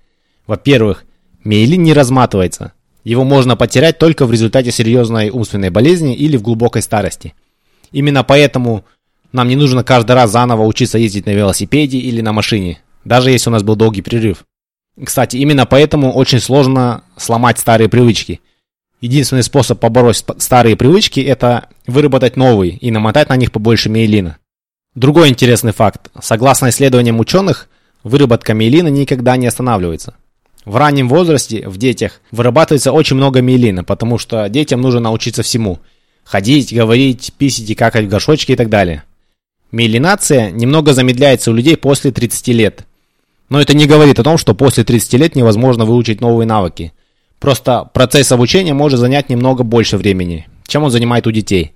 Во-первых, 0.52 1.06
миелин 1.44 1.82
не 1.82 1.94
разматывается. 1.94 2.74
Его 3.04 3.24
можно 3.24 3.56
потерять 3.56 3.96
только 3.96 4.26
в 4.26 4.32
результате 4.32 4.70
серьезной 4.70 5.30
умственной 5.30 5.70
болезни 5.70 6.14
или 6.14 6.36
в 6.36 6.42
глубокой 6.42 6.82
старости. 6.82 7.32
Именно 7.90 8.22
поэтому 8.22 8.84
нам 9.32 9.48
не 9.48 9.56
нужно 9.56 9.82
каждый 9.82 10.12
раз 10.12 10.30
заново 10.30 10.64
учиться 10.66 10.98
ездить 10.98 11.24
на 11.24 11.30
велосипеде 11.30 11.96
или 11.96 12.20
на 12.20 12.34
машине, 12.34 12.82
даже 13.06 13.30
если 13.30 13.48
у 13.48 13.52
нас 13.54 13.62
был 13.62 13.76
долгий 13.76 14.02
перерыв. 14.02 14.44
Кстати, 15.02 15.38
именно 15.38 15.64
поэтому 15.64 16.12
очень 16.12 16.38
сложно 16.40 17.04
сломать 17.16 17.58
старые 17.58 17.88
привычки– 17.88 18.40
Единственный 19.00 19.42
способ 19.42 19.80
побороть 19.80 20.24
старые 20.38 20.76
привычки– 20.76 21.18
это 21.34 21.70
выработать 21.88 22.36
новые 22.36 22.76
и 22.76 22.92
намотать 22.92 23.30
на 23.30 23.36
них 23.36 23.50
побольше 23.50 23.88
миелина. 23.88 24.36
Другой 24.94 25.28
интересный 25.28 25.72
факт. 25.72 26.10
Согласно 26.22 26.68
исследованиям 26.68 27.18
ученых, 27.18 27.68
выработка 28.04 28.54
миелина 28.54 28.86
никогда 28.86 29.36
не 29.36 29.48
останавливается. 29.48 30.14
В 30.64 30.76
раннем 30.76 31.08
возрасте 31.08 31.68
в 31.68 31.76
детях 31.76 32.20
вырабатывается 32.30 32.92
очень 32.92 33.16
много 33.16 33.40
миелина, 33.40 33.84
потому 33.84 34.18
что 34.18 34.48
детям 34.48 34.80
нужно 34.80 35.00
научиться 35.00 35.42
всему. 35.42 35.80
Ходить, 36.24 36.72
говорить, 36.72 37.32
писать 37.36 37.68
и 37.70 37.74
какать 37.74 38.04
в 38.04 38.08
горшочке 38.08 38.52
и 38.52 38.56
так 38.56 38.68
далее. 38.68 39.02
Миелинация 39.72 40.50
немного 40.50 40.92
замедляется 40.92 41.50
у 41.50 41.54
людей 41.54 41.76
после 41.76 42.12
30 42.12 42.48
лет. 42.48 42.86
Но 43.48 43.60
это 43.60 43.74
не 43.74 43.86
говорит 43.86 44.20
о 44.20 44.24
том, 44.24 44.38
что 44.38 44.54
после 44.54 44.84
30 44.84 45.14
лет 45.14 45.36
невозможно 45.36 45.84
выучить 45.84 46.20
новые 46.20 46.46
навыки– 46.46 46.92
Просто 47.42 47.90
процесс 47.92 48.30
обучения 48.30 48.72
может 48.72 49.00
занять 49.00 49.28
немного 49.28 49.64
больше 49.64 49.96
времени, 49.96 50.46
чем 50.64 50.84
он 50.84 50.92
занимает 50.92 51.26
у 51.26 51.32
детей. 51.32 51.72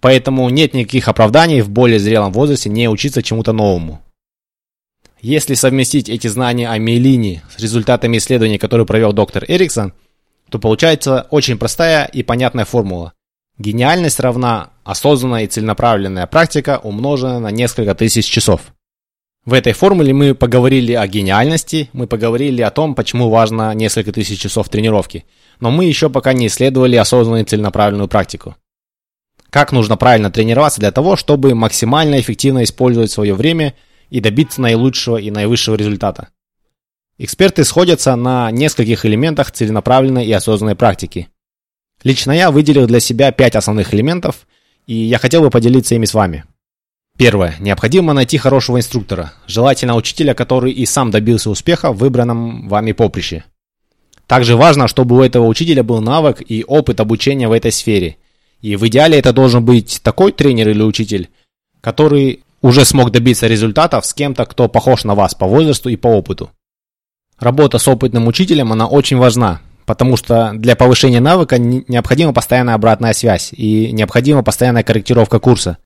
Поэтому 0.00 0.48
нет 0.48 0.72
никаких 0.72 1.06
оправданий 1.06 1.60
в 1.60 1.68
более 1.68 1.98
зрелом 1.98 2.32
возрасте 2.32 2.70
не 2.70 2.88
учиться 2.88 3.22
чему-то 3.22 3.52
новому. 3.52 4.00
Если 5.22 5.54
совместить 5.54 6.08
эти 6.08 6.26
знания 6.26 6.68
о 6.68 6.76
миелине 6.78 7.44
с 7.56 7.60
результатами 7.60 8.16
исследований, 8.16 8.58
которые 8.58 8.86
провел 8.86 9.12
доктор 9.12 9.44
Эриксон, 9.46 9.92
то 10.50 10.58
получается 10.58 11.28
очень 11.30 11.58
простая 11.58 12.06
и 12.06 12.24
понятная 12.24 12.64
формула. 12.64 13.12
Гениальность 13.56 14.18
равна 14.18 14.70
осознанная 14.82 15.44
и 15.44 15.46
целенаправленная 15.46 16.26
практика, 16.26 16.80
умноженная 16.82 17.38
на 17.38 17.52
несколько 17.52 17.94
тысяч 17.94 18.26
часов. 18.26 18.72
В 19.44 19.52
этой 19.52 19.74
формуле 19.74 20.12
мы 20.12 20.34
поговорили 20.34 20.92
о 20.92 21.06
гениальности, 21.06 21.88
мы 21.92 22.08
поговорили 22.08 22.60
о 22.60 22.72
том, 22.72 22.96
почему 22.96 23.30
важно 23.30 23.72
несколько 23.74 24.10
тысяч 24.10 24.40
часов 24.40 24.68
тренировки, 24.70 25.24
но 25.60 25.70
мы 25.70 25.84
еще 25.84 26.10
пока 26.10 26.32
не 26.32 26.48
исследовали 26.48 26.96
осознанную 26.96 27.44
целенаправленную 27.44 28.08
практику. 28.08 28.56
Как 29.50 29.70
нужно 29.70 29.96
правильно 29.96 30.32
тренироваться 30.32 30.80
для 30.80 30.90
того, 30.90 31.14
чтобы 31.14 31.54
максимально 31.54 32.18
эффективно 32.18 32.64
использовать 32.64 33.12
свое 33.12 33.34
время 33.34 33.74
и 34.12 34.20
добиться 34.20 34.60
наилучшего 34.60 35.16
и 35.16 35.30
наивысшего 35.30 35.74
результата. 35.74 36.28
Эксперты 37.16 37.64
сходятся 37.64 38.14
на 38.14 38.50
нескольких 38.50 39.06
элементах 39.06 39.50
целенаправленной 39.50 40.26
и 40.26 40.32
осознанной 40.32 40.76
практики. 40.76 41.28
Лично 42.02 42.32
я 42.32 42.50
выделил 42.50 42.86
для 42.86 43.00
себя 43.00 43.32
пять 43.32 43.56
основных 43.56 43.94
элементов, 43.94 44.46
и 44.86 44.94
я 44.94 45.16
хотел 45.16 45.40
бы 45.40 45.48
поделиться 45.48 45.94
ими 45.94 46.04
с 46.04 46.12
вами. 46.12 46.44
Первое. 47.16 47.56
Необходимо 47.58 48.12
найти 48.12 48.36
хорошего 48.36 48.76
инструктора, 48.76 49.32
желательно 49.46 49.96
учителя, 49.96 50.34
который 50.34 50.72
и 50.72 50.84
сам 50.84 51.10
добился 51.10 51.48
успеха 51.48 51.90
в 51.90 51.96
выбранном 51.96 52.68
вами 52.68 52.92
поприще. 52.92 53.44
Также 54.26 54.56
важно, 54.56 54.88
чтобы 54.88 55.16
у 55.16 55.22
этого 55.22 55.46
учителя 55.46 55.82
был 55.82 56.02
навык 56.02 56.42
и 56.46 56.64
опыт 56.64 57.00
обучения 57.00 57.48
в 57.48 57.52
этой 57.52 57.72
сфере. 57.72 58.18
И 58.60 58.76
в 58.76 58.86
идеале 58.88 59.18
это 59.18 59.32
должен 59.32 59.64
быть 59.64 60.00
такой 60.02 60.32
тренер 60.32 60.68
или 60.68 60.82
учитель, 60.82 61.30
который 61.80 62.44
уже 62.62 62.84
смог 62.84 63.10
добиться 63.10 63.46
результатов 63.46 64.06
с 64.06 64.14
кем-то, 64.14 64.46
кто 64.46 64.68
похож 64.68 65.04
на 65.04 65.14
вас 65.14 65.34
по 65.34 65.46
возрасту 65.46 65.90
и 65.90 65.96
по 65.96 66.06
опыту. 66.06 66.50
Работа 67.38 67.78
с 67.78 67.88
опытным 67.88 68.28
учителем, 68.28 68.72
она 68.72 68.86
очень 68.86 69.18
важна, 69.18 69.60
потому 69.84 70.16
что 70.16 70.52
для 70.54 70.76
повышения 70.76 71.20
навыка 71.20 71.58
необходима 71.58 72.32
постоянная 72.32 72.74
обратная 72.74 73.12
связь 73.12 73.52
и 73.52 73.90
необходима 73.92 74.44
постоянная 74.44 74.84
корректировка 74.84 75.40
курса. 75.40 75.78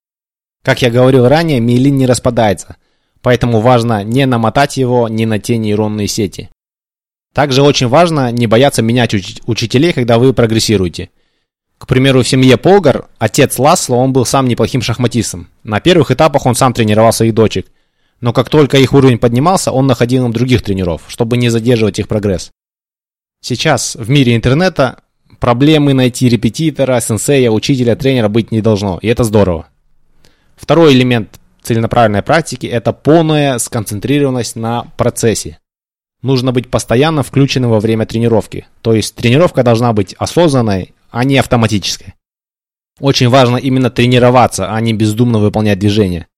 Как 0.62 0.82
я 0.82 0.90
говорил 0.90 1.26
ранее, 1.28 1.60
миелин 1.60 1.96
не 1.96 2.06
распадается, 2.06 2.76
поэтому 3.22 3.60
важно 3.60 4.04
не 4.04 4.26
намотать 4.26 4.76
его 4.76 5.08
ни 5.08 5.24
на 5.24 5.38
те 5.38 5.56
нейронные 5.56 6.08
сети. 6.08 6.50
Также 7.32 7.62
очень 7.62 7.88
важно 7.88 8.32
не 8.32 8.46
бояться 8.46 8.82
менять 8.82 9.14
уч- 9.14 9.42
учителей, 9.46 9.92
когда 9.92 10.18
вы 10.18 10.32
прогрессируете. 10.32 11.10
К 11.78 11.86
примеру, 11.86 12.22
в 12.22 12.28
семье 12.28 12.56
Полгар 12.56 13.06
отец 13.18 13.58
Ласло, 13.58 13.96
он 13.96 14.12
был 14.12 14.24
сам 14.24 14.48
неплохим 14.48 14.82
шахматистом. 14.82 15.48
На 15.62 15.80
первых 15.80 16.10
этапах 16.10 16.46
он 16.46 16.54
сам 16.54 16.72
тренировал 16.72 17.12
своих 17.12 17.34
дочек. 17.34 17.66
Но 18.20 18.32
как 18.32 18.48
только 18.48 18.78
их 18.78 18.94
уровень 18.94 19.18
поднимался, 19.18 19.72
он 19.72 19.86
находил 19.86 20.24
им 20.24 20.32
других 20.32 20.62
тренеров, 20.62 21.02
чтобы 21.08 21.36
не 21.36 21.50
задерживать 21.50 21.98
их 21.98 22.08
прогресс. 22.08 22.50
Сейчас 23.42 23.94
в 23.94 24.08
мире 24.08 24.34
интернета 24.34 25.00
проблемы 25.38 25.92
найти 25.92 26.28
репетитора, 26.28 26.98
сенсея, 27.00 27.50
учителя, 27.50 27.94
тренера 27.94 28.28
быть 28.28 28.50
не 28.50 28.62
должно, 28.62 28.98
и 29.02 29.08
это 29.08 29.22
здорово. 29.22 29.68
Второй 30.56 30.94
элемент 30.94 31.38
целенаправленной 31.62 32.22
практики– 32.22 32.66
это 32.66 32.92
полная 32.92 33.58
сконцентрированность 33.58 34.56
на 34.56 34.84
процессе. 34.96 35.58
Нужно 36.22 36.52
быть 36.52 36.70
постоянно 36.70 37.22
включенным 37.22 37.70
во 37.70 37.80
время 37.80 38.06
тренировки, 38.06 38.66
то 38.80 38.94
есть 38.94 39.14
тренировка 39.14 39.62
должна 39.62 39.92
быть 39.92 40.14
осознанной, 40.14 40.94
а 41.16 41.24
не 41.24 41.38
автоматической. 41.38 42.12
Очень 43.00 43.30
важно 43.30 43.56
именно 43.56 43.88
тренироваться, 43.88 44.70
а 44.70 44.78
не 44.82 44.92
бездумно 44.92 45.38
выполнять 45.38 45.78
движения. 45.78 46.28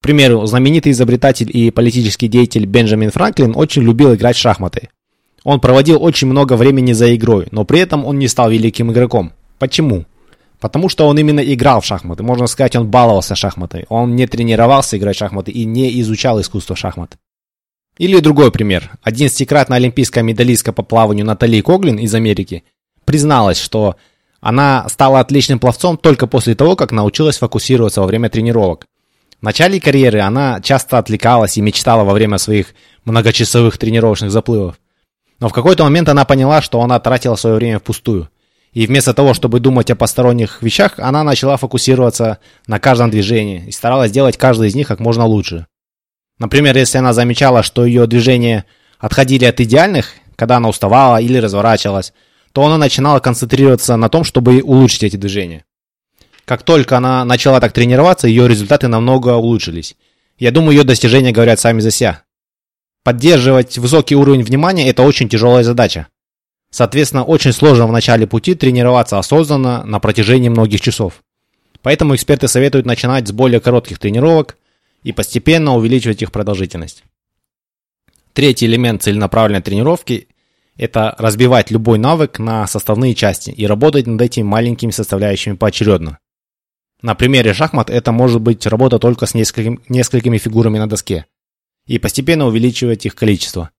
К 0.00 0.02
примеру, 0.02 0.44
знаменитый 0.44 0.92
изобретатель 0.92 1.50
и 1.50 1.70
политический 1.70 2.28
деятель 2.28 2.66
Бенджамин 2.66 3.10
Франклин 3.10 3.54
очень 3.56 3.82
любил 3.82 4.14
играть 4.14 4.36
в 4.36 4.40
шахматы. 4.40 4.90
Он 5.42 5.58
проводил 5.58 6.02
очень 6.02 6.28
много 6.28 6.52
времени 6.54 6.92
за 6.92 7.16
игрой, 7.16 7.48
но 7.50 7.64
при 7.64 7.80
этом 7.80 8.04
он 8.04 8.18
не 8.18 8.28
стал 8.28 8.50
великим 8.50 8.92
игроком. 8.92 9.32
Почему? 9.58 10.04
Потому 10.60 10.90
что 10.90 11.06
он 11.08 11.18
именно 11.18 11.40
играл 11.40 11.80
в 11.80 11.86
шахматы. 11.86 12.22
Можно 12.22 12.46
сказать, 12.46 12.76
он 12.76 12.88
баловался 12.88 13.36
шахматой. 13.36 13.86
Он 13.88 14.14
не 14.14 14.26
тренировался 14.26 14.98
играть 14.98 15.16
в 15.16 15.20
шахматы 15.20 15.50
и 15.50 15.64
не 15.64 15.98
изучал 16.02 16.38
искусство 16.42 16.76
шахмат. 16.76 17.16
Или 17.96 18.20
другой 18.20 18.52
пример. 18.52 18.98
Одиннадцатикратная 19.00 19.78
олимпийская 19.78 20.22
медалистка 20.22 20.74
по 20.74 20.82
плаванию 20.82 21.24
Натали 21.24 21.62
Коглин 21.62 21.96
из 21.96 22.14
Америки 22.14 22.64
призналась, 23.08 23.58
что 23.58 23.96
она 24.42 24.86
стала 24.90 25.20
отличным 25.20 25.58
пловцом 25.58 25.96
только 25.96 26.26
после 26.26 26.54
того, 26.54 26.76
как 26.76 26.92
научилась 26.92 27.38
фокусироваться 27.38 28.02
во 28.02 28.06
время 28.06 28.28
тренировок. 28.28 28.84
В 29.40 29.42
начале 29.42 29.80
карьеры 29.80 30.20
она 30.20 30.60
часто 30.60 30.98
отвлекалась 30.98 31.56
и 31.56 31.62
мечтала 31.62 32.04
во 32.04 32.12
время 32.12 32.36
своих 32.36 32.74
многочасовых 33.06 33.78
тренировочных 33.78 34.30
заплывов. 34.30 34.78
Но 35.40 35.48
в 35.48 35.54
какой-то 35.54 35.84
момент 35.84 36.10
она 36.10 36.26
поняла, 36.26 36.60
что 36.60 36.82
она 36.82 37.00
тратила 37.00 37.36
свое 37.36 37.56
время 37.56 37.78
впустую. 37.78 38.28
И 38.74 38.86
вместо 38.86 39.14
того, 39.14 39.32
чтобы 39.32 39.58
думать 39.58 39.90
о 39.90 39.96
посторонних 39.96 40.60
вещах, 40.60 40.98
она 40.98 41.24
начала 41.24 41.56
фокусироваться 41.56 42.40
на 42.66 42.78
каждом 42.78 43.10
движении 43.10 43.64
и 43.68 43.72
старалась 43.72 44.10
делать 44.10 44.36
каждый 44.36 44.68
из 44.68 44.74
них 44.74 44.86
как 44.86 45.00
можно 45.00 45.24
лучше. 45.24 45.66
Например, 46.38 46.76
если 46.76 46.98
она 46.98 47.14
замечала, 47.14 47.62
что 47.62 47.86
ее 47.86 48.06
движения 48.06 48.66
отходили 48.98 49.46
от 49.46 49.58
идеальных, 49.60 50.10
когда 50.36 50.58
она 50.58 50.68
уставала 50.68 51.22
или 51.22 51.38
разворачивалась, 51.38 52.12
то 52.52 52.64
она 52.64 52.78
начинала 52.78 53.20
концентрироваться 53.20 53.96
на 53.96 54.08
том, 54.08 54.24
чтобы 54.24 54.62
улучшить 54.62 55.04
эти 55.04 55.16
движения. 55.16 55.64
Как 56.44 56.62
только 56.62 56.96
она 56.96 57.24
начала 57.24 57.60
так 57.60 57.72
тренироваться, 57.72 58.26
ее 58.26 58.48
результаты 58.48 58.88
намного 58.88 59.34
улучшились. 59.34 59.96
Я 60.38 60.50
думаю, 60.50 60.78
ее 60.78 60.84
достижения 60.84 61.32
говорят 61.32 61.60
сами 61.60 61.80
за 61.80 61.90
себя. 61.90 62.22
Поддерживать 63.04 63.76
высокий 63.78 64.16
уровень 64.16 64.42
внимания– 64.42 64.88
это 64.90 65.02
очень 65.02 65.28
тяжелая 65.28 65.62
задача. 65.62 66.08
Соответственно, 66.70 67.24
очень 67.24 67.52
сложно 67.52 67.86
в 67.86 67.92
начале 67.92 68.26
пути 68.26 68.54
тренироваться 68.54 69.18
осознанно 69.18 69.84
на 69.84 70.00
протяжении 70.00 70.48
многих 70.48 70.80
часов. 70.80 71.22
Поэтому 71.82 72.14
эксперты 72.14 72.48
советуют 72.48 72.86
начинать 72.86 73.28
с 73.28 73.32
более 73.32 73.60
коротких 73.60 73.98
тренировок 73.98 74.56
и 75.02 75.12
постепенно 75.12 75.74
увеличивать 75.74 76.22
их 76.22 76.32
продолжительность. 76.32 77.04
Третий 78.32 78.66
элемент 78.66 79.02
целенаправленной 79.02 79.62
тренировки– 79.62 80.28
это 80.78 81.14
разбивать 81.18 81.70
любой 81.70 81.98
навык 81.98 82.38
на 82.38 82.66
составные 82.66 83.14
части 83.14 83.50
и 83.50 83.66
работать 83.66 84.06
над 84.06 84.22
этими 84.22 84.44
маленькими 84.44 84.92
составляющими 84.92 85.56
поочередно. 85.56 86.18
На 87.02 87.14
примере 87.14 87.52
шахмат 87.52 87.90
это 87.90 88.12
может 88.12 88.40
быть 88.40 88.66
работа 88.66 88.98
только 88.98 89.26
с 89.26 89.34
несколькими, 89.34 89.80
несколькими 89.88 90.38
фигурами 90.38 90.78
на 90.78 90.88
доске 90.88 91.26
и 91.86 91.98
постепенно 91.98 92.46
увеличивать 92.46 93.06
их 93.06 93.14
количество. 93.14 93.70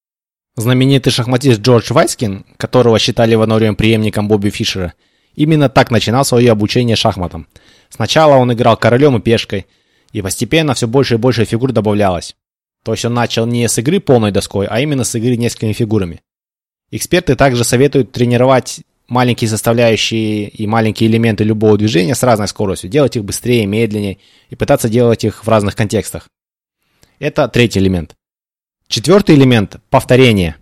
Знаменитый 0.55 1.11
шахматист 1.11 1.61
Джордж 1.61 1.93
Вайскин, 1.93 2.45
которого 2.57 2.99
считали 2.99 3.35
в 3.35 3.41
одно 3.41 3.55
время 3.55 3.75
преемником 3.75 4.27
Бобби 4.27 4.49
Фишера, 4.49 4.93
именно 5.35 5.69
так 5.69 5.91
начинал 5.91 6.25
свое 6.25 6.51
обучение 6.51 6.95
шахматам. 6.95 7.47
Сначала 7.89 8.35
он 8.35 8.51
играл 8.51 8.75
королем 8.75 9.15
и 9.17 9.21
пешкой, 9.21 9.67
и 10.11 10.21
постепенно 10.21 10.73
все 10.73 10.87
больше 10.87 11.15
и 11.15 11.17
больше 11.17 11.45
фигур 11.45 11.71
добавлялось. 11.71 12.35
То 12.83 12.93
есть 12.93 13.05
он 13.05 13.13
начал 13.13 13.45
не 13.45 13.69
с 13.69 13.77
игры 13.77 13.99
полной 13.99 14.31
доской, 14.31 14.65
а 14.67 14.79
именно 14.79 15.03
с 15.03 15.15
игры 15.15 15.37
несколькими 15.37 15.73
фигурами. 15.73 16.21
Эксперты 16.91 17.35
также 17.35 17.63
советуют 17.63 18.11
тренировать 18.11 18.81
маленькие 19.07 19.49
составляющие 19.49 20.47
и 20.47 20.67
маленькие 20.67 21.09
элементы 21.09 21.43
любого 21.43 21.77
движения 21.77 22.15
с 22.15 22.23
разной 22.23 22.47
скоростью, 22.47 22.89
делать 22.89 23.15
их 23.15 23.25
быстрее, 23.25 23.65
медленнее 23.65 24.17
и 24.49 24.55
пытаться 24.55 24.89
делать 24.89 25.23
их 25.23 25.45
в 25.45 25.49
разных 25.49 25.75
контекстах. 25.75 26.27
Это 27.19 27.47
третий 27.47 27.79
элемент. 27.79 28.15
Четвертый 28.87 29.35
элемент– 29.35 29.77
повторение. 29.89 30.55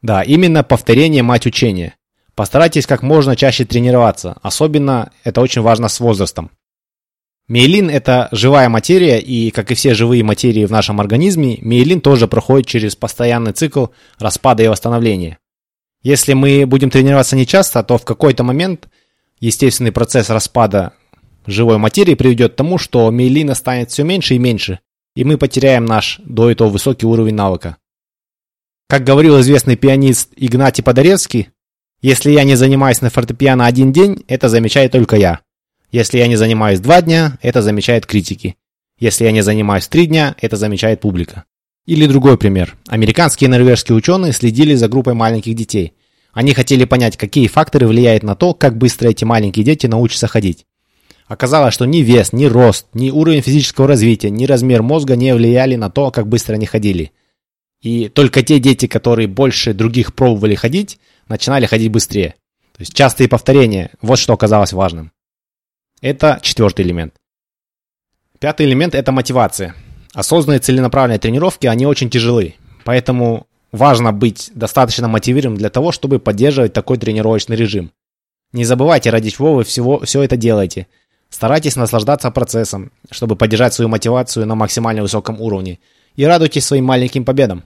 Да, 0.00 0.22
именно 0.22 0.62
повторение– 0.62 1.22
мать 1.24 1.46
учения. 1.46 1.96
Постарайтесь 2.34 2.86
как 2.86 3.02
можно 3.02 3.36
чаще 3.36 3.64
тренироваться, 3.64 4.36
особенно 4.42 5.12
это 5.24 5.40
очень 5.40 5.60
важно 5.60 5.88
с 5.88 5.98
возрастом. 5.98 6.50
Миелин– 7.48 7.90
это 7.90 8.28
живая 8.30 8.68
материя, 8.68 9.18
и, 9.18 9.50
как 9.50 9.70
и 9.70 9.74
все 9.74 9.94
живые 9.94 10.22
материи 10.22 10.66
в 10.66 10.70
нашем 10.70 11.00
организме, 11.00 11.56
миелин 11.60 12.00
тоже 12.00 12.28
проходит 12.28 12.66
через 12.66 12.94
постоянный 12.94 13.52
цикл 13.52 13.86
распада 14.18 14.62
и 14.62 14.68
восстановления. 14.68 15.38
Если 16.08 16.32
мы 16.32 16.64
будем 16.64 16.88
тренироваться 16.88 17.36
нечасто, 17.36 17.82
то 17.82 17.98
в 17.98 18.04
какой-то 18.06 18.42
момент 18.42 18.88
естественный 19.40 19.92
процесс 19.92 20.30
распада 20.30 20.94
живой 21.46 21.76
материи 21.76 22.14
приведет 22.14 22.54
к 22.54 22.56
тому, 22.56 22.78
что 22.78 23.10
миелина 23.10 23.54
станет 23.54 23.90
все 23.90 24.04
меньше 24.04 24.34
и 24.34 24.38
меньше, 24.38 24.80
и 25.14 25.24
мы 25.24 25.36
потеряем 25.36 25.84
наш 25.84 26.18
до 26.24 26.50
этого 26.50 26.70
высокий 26.70 27.04
уровень 27.04 27.34
навыка. 27.34 27.76
Как 28.88 29.04
говорил 29.04 29.38
известный 29.40 29.76
пианист 29.76 30.30
Игнатий 30.34 30.82
Подорецкий, 30.82 31.50
если 32.00 32.30
я 32.30 32.44
не 32.44 32.54
занимаюсь 32.54 33.02
на 33.02 33.10
фортепиано 33.10 33.66
один 33.66 33.92
день, 33.92 34.24
это 34.28 34.48
замечает 34.48 34.92
только 34.92 35.16
я. 35.16 35.40
Если 35.92 36.16
я 36.16 36.26
не 36.26 36.36
занимаюсь 36.36 36.80
два 36.80 37.02
дня, 37.02 37.36
это 37.42 37.60
замечает 37.60 38.06
критики. 38.06 38.56
Если 38.98 39.24
я 39.24 39.32
не 39.32 39.42
занимаюсь 39.42 39.88
три 39.88 40.06
дня, 40.06 40.36
это 40.40 40.56
замечает 40.56 41.02
публика. 41.02 41.44
Или 41.84 42.06
другой 42.06 42.38
пример. 42.38 42.76
Американские 42.86 43.48
и 43.48 43.50
норвежские 43.50 43.96
ученые 43.96 44.32
следили 44.32 44.74
за 44.74 44.88
группой 44.88 45.12
маленьких 45.12 45.54
детей. 45.54 45.94
Они 46.38 46.54
хотели 46.54 46.84
понять, 46.84 47.16
какие 47.16 47.48
факторы 47.48 47.88
влияют 47.88 48.22
на 48.22 48.36
то, 48.36 48.54
как 48.54 48.78
быстро 48.78 49.08
эти 49.08 49.24
маленькие 49.24 49.64
дети 49.64 49.88
научатся 49.88 50.28
ходить. 50.28 50.66
Оказалось, 51.26 51.74
что 51.74 51.84
ни 51.84 51.98
вес, 51.98 52.32
ни 52.32 52.44
рост, 52.44 52.86
ни 52.94 53.10
уровень 53.10 53.40
физического 53.40 53.88
развития, 53.88 54.30
ни 54.30 54.46
размер 54.46 54.82
мозга 54.82 55.16
не 55.16 55.34
влияли 55.34 55.74
на 55.74 55.90
то, 55.90 56.12
как 56.12 56.28
быстро 56.28 56.54
они 56.54 56.64
ходили. 56.64 57.10
И 57.80 58.08
только 58.08 58.44
те 58.44 58.60
дети, 58.60 58.86
которые 58.86 59.26
больше 59.26 59.74
других 59.74 60.14
пробовали 60.14 60.54
ходить, 60.54 61.00
начинали 61.26 61.66
ходить 61.66 61.90
быстрее. 61.90 62.36
То 62.70 62.82
есть 62.82 62.94
частые 62.94 63.28
повторения, 63.28 63.90
вот 64.00 64.20
что 64.20 64.32
оказалось 64.32 64.72
важным. 64.72 65.10
Это 66.00 66.38
четвертый 66.40 66.84
элемент. 66.84 67.14
Пятый 68.38 68.64
элемент– 68.64 68.94
это 68.94 69.10
мотивация. 69.10 69.74
Осознанные 70.14 70.60
целенаправленные 70.60 71.18
тренировки, 71.18 71.66
они 71.66 71.84
очень 71.84 72.10
тяжелы. 72.10 72.54
Поэтому 72.84 73.48
важно 73.72 74.12
быть 74.12 74.50
достаточно 74.54 75.08
мотивированным 75.08 75.58
для 75.58 75.70
того, 75.70 75.92
чтобы 75.92 76.18
поддерживать 76.18 76.72
такой 76.72 76.98
тренировочный 76.98 77.56
режим. 77.56 77.92
Не 78.52 78.64
забывайте, 78.64 79.10
ради 79.10 79.30
чего 79.30 79.54
вы 79.54 79.64
всего, 79.64 80.00
все 80.00 80.22
это 80.22 80.36
делаете. 80.36 80.86
Старайтесь 81.28 81.76
наслаждаться 81.76 82.30
процессом, 82.30 82.90
чтобы 83.10 83.36
поддержать 83.36 83.74
свою 83.74 83.88
мотивацию 83.88 84.46
на 84.46 84.54
максимально 84.54 85.02
высоком 85.02 85.40
уровне. 85.40 85.78
И 86.16 86.24
радуйтесь 86.24 86.64
своим 86.64 86.86
маленьким 86.86 87.24
победам. 87.24 87.64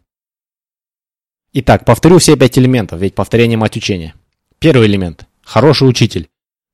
Итак, 1.53 1.85
повторю 1.85 2.19
все 2.19 2.37
пять 2.37 2.59
элементов, 2.59 3.01
ведь 3.01 3.15
повторение 3.15 3.57
мать 3.57 3.77
учения. 3.77 4.15
Первый 4.59 4.89
элемент. 4.89 5.27
Хороший 5.45 5.89
учитель. 5.89 6.29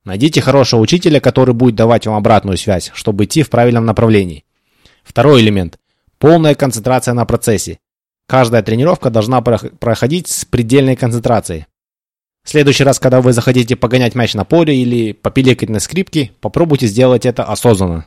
Найдите 0.04 0.40
хорошего 0.40 0.80
учителя, 0.80 1.20
который 1.20 1.52
будет 1.52 1.74
давать 1.74 2.06
вам 2.06 2.16
обратную 2.16 2.56
связь, 2.56 2.90
чтобы 2.94 3.24
идти 3.24 3.42
в 3.42 3.50
правильном 3.50 3.84
направлении. 3.84 4.44
Второй 5.02 5.40
элемент. 5.40 5.78
Полная 6.18 6.54
концентрация 6.54 7.12
на 7.14 7.26
процессе. 7.26 7.78
Каждая 8.28 8.62
тренировка 8.62 9.08
должна 9.08 9.40
проходить 9.40 10.28
с 10.28 10.44
предельной 10.44 10.96
концентрацией. 10.96 11.64
В 12.44 12.50
следующий 12.50 12.84
раз, 12.84 12.98
когда 12.98 13.22
вы 13.22 13.32
захотите 13.32 13.74
погонять 13.74 14.14
мяч 14.14 14.34
на 14.34 14.44
поле 14.44 14.76
или 14.76 15.12
попиликать 15.12 15.70
на 15.70 15.80
скрипке, 15.80 16.32
попробуйте 16.40 16.86
сделать 16.86 17.24
это 17.24 17.44
осознанно. 17.44 18.06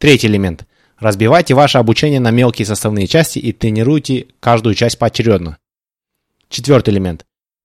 Третий 0.00 0.26
элемент. 0.26 0.66
Разбивайте 0.98 1.54
ваше 1.54 1.78
обучение 1.78 2.18
на 2.18 2.32
мелкие 2.32 2.66
составные 2.66 3.06
части 3.06 3.38
и 3.38 3.52
тренируйте 3.52 4.26
каждую 4.40 4.74
часть 4.74 4.98
поочередно. 4.98 5.58
Четвертый 6.48 6.90
элемент. 6.90 7.24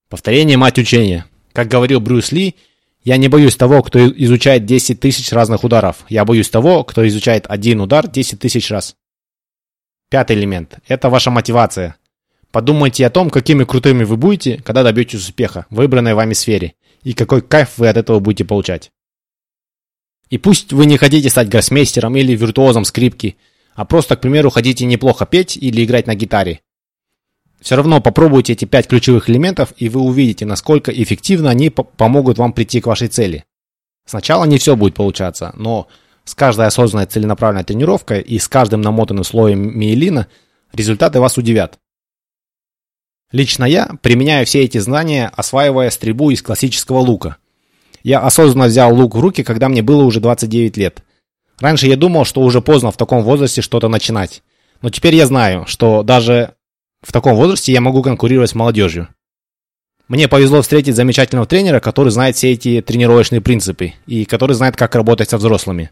Повторение– 0.10 0.58
мать 0.58 0.78
учения. 0.78 1.26
Как 1.54 1.70
говорил 1.70 2.00
Брюс 2.00 2.32
Ли, 2.32 2.56
я 3.04 3.18
не 3.18 3.30
боюсь 3.30 3.56
того, 3.56 3.82
кто 3.82 4.08
изучает 4.08 4.66
10 4.66 5.00
тысяч 5.00 5.32
разных 5.32 5.64
ударов. 5.64 6.06
Я 6.08 6.24
боюсь 6.24 6.52
того, 6.52 6.84
кто 6.84 7.08
изучает 7.08 7.46
один 7.50 7.82
удар 7.82 8.08
10 8.08 8.40
тысяч 8.40 8.70
раз. 8.70 8.96
Пятый 10.14 10.36
элемент– 10.36 10.78
это 10.88 11.10
ваша 11.10 11.32
мотивация. 11.32 11.96
Подумайте 12.52 13.04
о 13.04 13.10
том, 13.10 13.32
какими 13.32 13.64
крутыми 13.64 14.04
вы 14.04 14.16
будете, 14.16 14.62
когда 14.62 14.84
добьетесь 14.84 15.22
успеха 15.22 15.66
в 15.72 15.78
выбранной 15.78 16.14
вами 16.14 16.34
сфере, 16.34 16.76
и 17.02 17.14
какой 17.14 17.42
кайф 17.42 17.80
вы 17.80 17.88
от 17.88 17.98
этого 17.98 18.20
будете 18.20 18.46
получать. 18.46 18.92
И 20.30 20.38
пусть 20.38 20.72
вы 20.72 20.86
не 20.86 20.98
хотите 20.98 21.32
стать 21.32 21.50
гроссмейстером 21.50 22.16
или 22.16 22.36
виртуозом 22.36 22.86
скрипки, 22.86 23.38
а 23.74 23.86
просто, 23.86 24.16
к 24.16 24.22
примеру, 24.22 24.52
хотите 24.52 24.86
неплохо 24.86 25.26
петь 25.26 25.58
или 25.58 25.84
играть 25.84 26.06
на 26.06 26.14
гитаре. 26.14 26.62
Все 27.60 27.76
равно 27.76 28.00
попробуйте 28.00 28.54
эти 28.54 28.66
пять 28.66 28.88
ключевых 28.88 29.32
элементов, 29.32 29.74
и 29.78 29.90
вы 29.90 30.02
увидите, 30.02 30.46
насколько 30.46 30.92
эффективно 30.92 31.50
они 31.50 31.72
помогут 31.72 32.38
вам 32.38 32.54
прийти 32.54 32.82
к 32.82 32.86
вашей 32.86 33.08
цели. 33.08 33.46
Сначала 34.06 34.46
не 34.46 34.60
все 34.60 34.76
будет 34.76 34.94
получаться, 34.94 35.54
но 35.58 35.88
с 36.26 36.36
каждой 36.36 36.68
осознанной 36.68 37.06
целенаправленной 37.06 37.64
тренировкой 37.64 38.22
и 38.22 38.40
с 38.40 38.48
каждым 38.48 38.82
намотанным 38.82 39.24
слоем 39.24 39.78
миелина 39.78 40.28
результаты 40.72 41.20
вас 41.20 41.38
удивят. 41.38 41.80
Лично 43.32 43.66
я 43.66 43.90
применяю 44.02 44.46
все 44.46 44.64
эти 44.64 44.78
знания, 44.78 45.32
осваивая 45.36 45.90
стрельбу 45.90 46.30
из 46.30 46.42
классического 46.42 47.00
лука. 47.00 47.38
Я 48.04 48.20
осознанно 48.20 48.68
взял 48.68 48.94
лук 48.94 49.16
в 49.16 49.20
руки, 49.20 49.44
когда 49.44 49.70
мне 49.70 49.82
было 49.82 50.04
уже 50.04 50.20
29 50.20 50.78
лет. 50.78 51.04
Раньше 51.60 51.88
я 51.88 51.98
думал, 51.98 52.26
что 52.26 52.42
уже 52.42 52.62
поздно 52.62 52.92
в 52.92 52.98
таком 52.98 53.24
возрасте 53.24 53.62
что-то 53.62 53.88
начинать. 53.88 54.44
Но 54.82 54.90
теперь 54.90 55.16
я 55.16 55.26
знаю, 55.26 55.66
что 55.66 56.04
даже 56.04 56.56
в 57.02 57.12
таком 57.12 57.36
возрасте 57.36 57.72
я 57.72 57.82
могу 57.82 58.04
конкурировать 58.04 58.52
с 58.52 58.56
молодежью. 58.56 59.08
Мне 60.08 60.28
повезло 60.28 60.62
встретить 60.62 60.96
замечательного 60.96 61.48
тренера, 61.48 61.80
который 61.80 62.10
знает 62.10 62.36
все 62.36 62.52
эти 62.52 62.82
тренировочные 62.82 63.42
принципы 63.42 63.94
и 64.06 64.26
который 64.26 64.54
знает, 64.54 64.76
как 64.76 64.94
работать 64.96 65.30
со 65.30 65.38
взрослыми. 65.38 65.92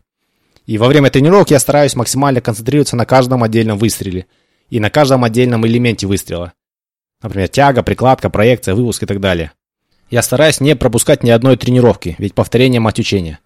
И 0.66 0.78
во 0.78 0.88
время 0.88 1.10
тренировок 1.10 1.52
я 1.52 1.60
стараюсь 1.60 1.96
максимально 1.96 2.42
концентрироваться 2.42 2.96
на 2.96 3.06
каждом 3.06 3.44
отдельном 3.44 3.78
выстреле 3.78 4.28
и 4.70 4.80
на 4.80 4.90
каждом 4.90 5.24
отдельном 5.24 5.66
элементе 5.66 6.08
выстрела. 6.08 6.54
Например, 7.22 7.48
тяга, 7.48 7.84
прикладка, 7.84 8.30
проекция, 8.30 8.76
выпуск 8.76 9.04
и 9.04 9.06
так 9.06 9.20
далее. 9.20 9.52
Я 10.10 10.22
стараюсь 10.22 10.60
не 10.60 10.76
пропускать 10.76 11.24
ни 11.24 11.30
одной 11.30 11.58
тренировки, 11.58 12.16
ведь 12.18 12.34
повторение 12.34 12.80
мать 12.80 13.00
учения. 13.00 13.40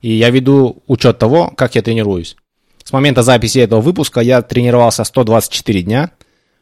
И 0.00 0.12
я 0.12 0.30
веду 0.30 0.82
учет 0.86 1.18
того, 1.18 1.52
как 1.56 1.74
я 1.74 1.82
тренируюсь. 1.82 2.36
С 2.84 2.92
момента 2.92 3.22
записи 3.22 3.58
этого 3.58 3.80
выпуска 3.80 4.20
я 4.20 4.42
тренировался 4.42 5.04
124 5.04 5.82
дня, 5.82 6.10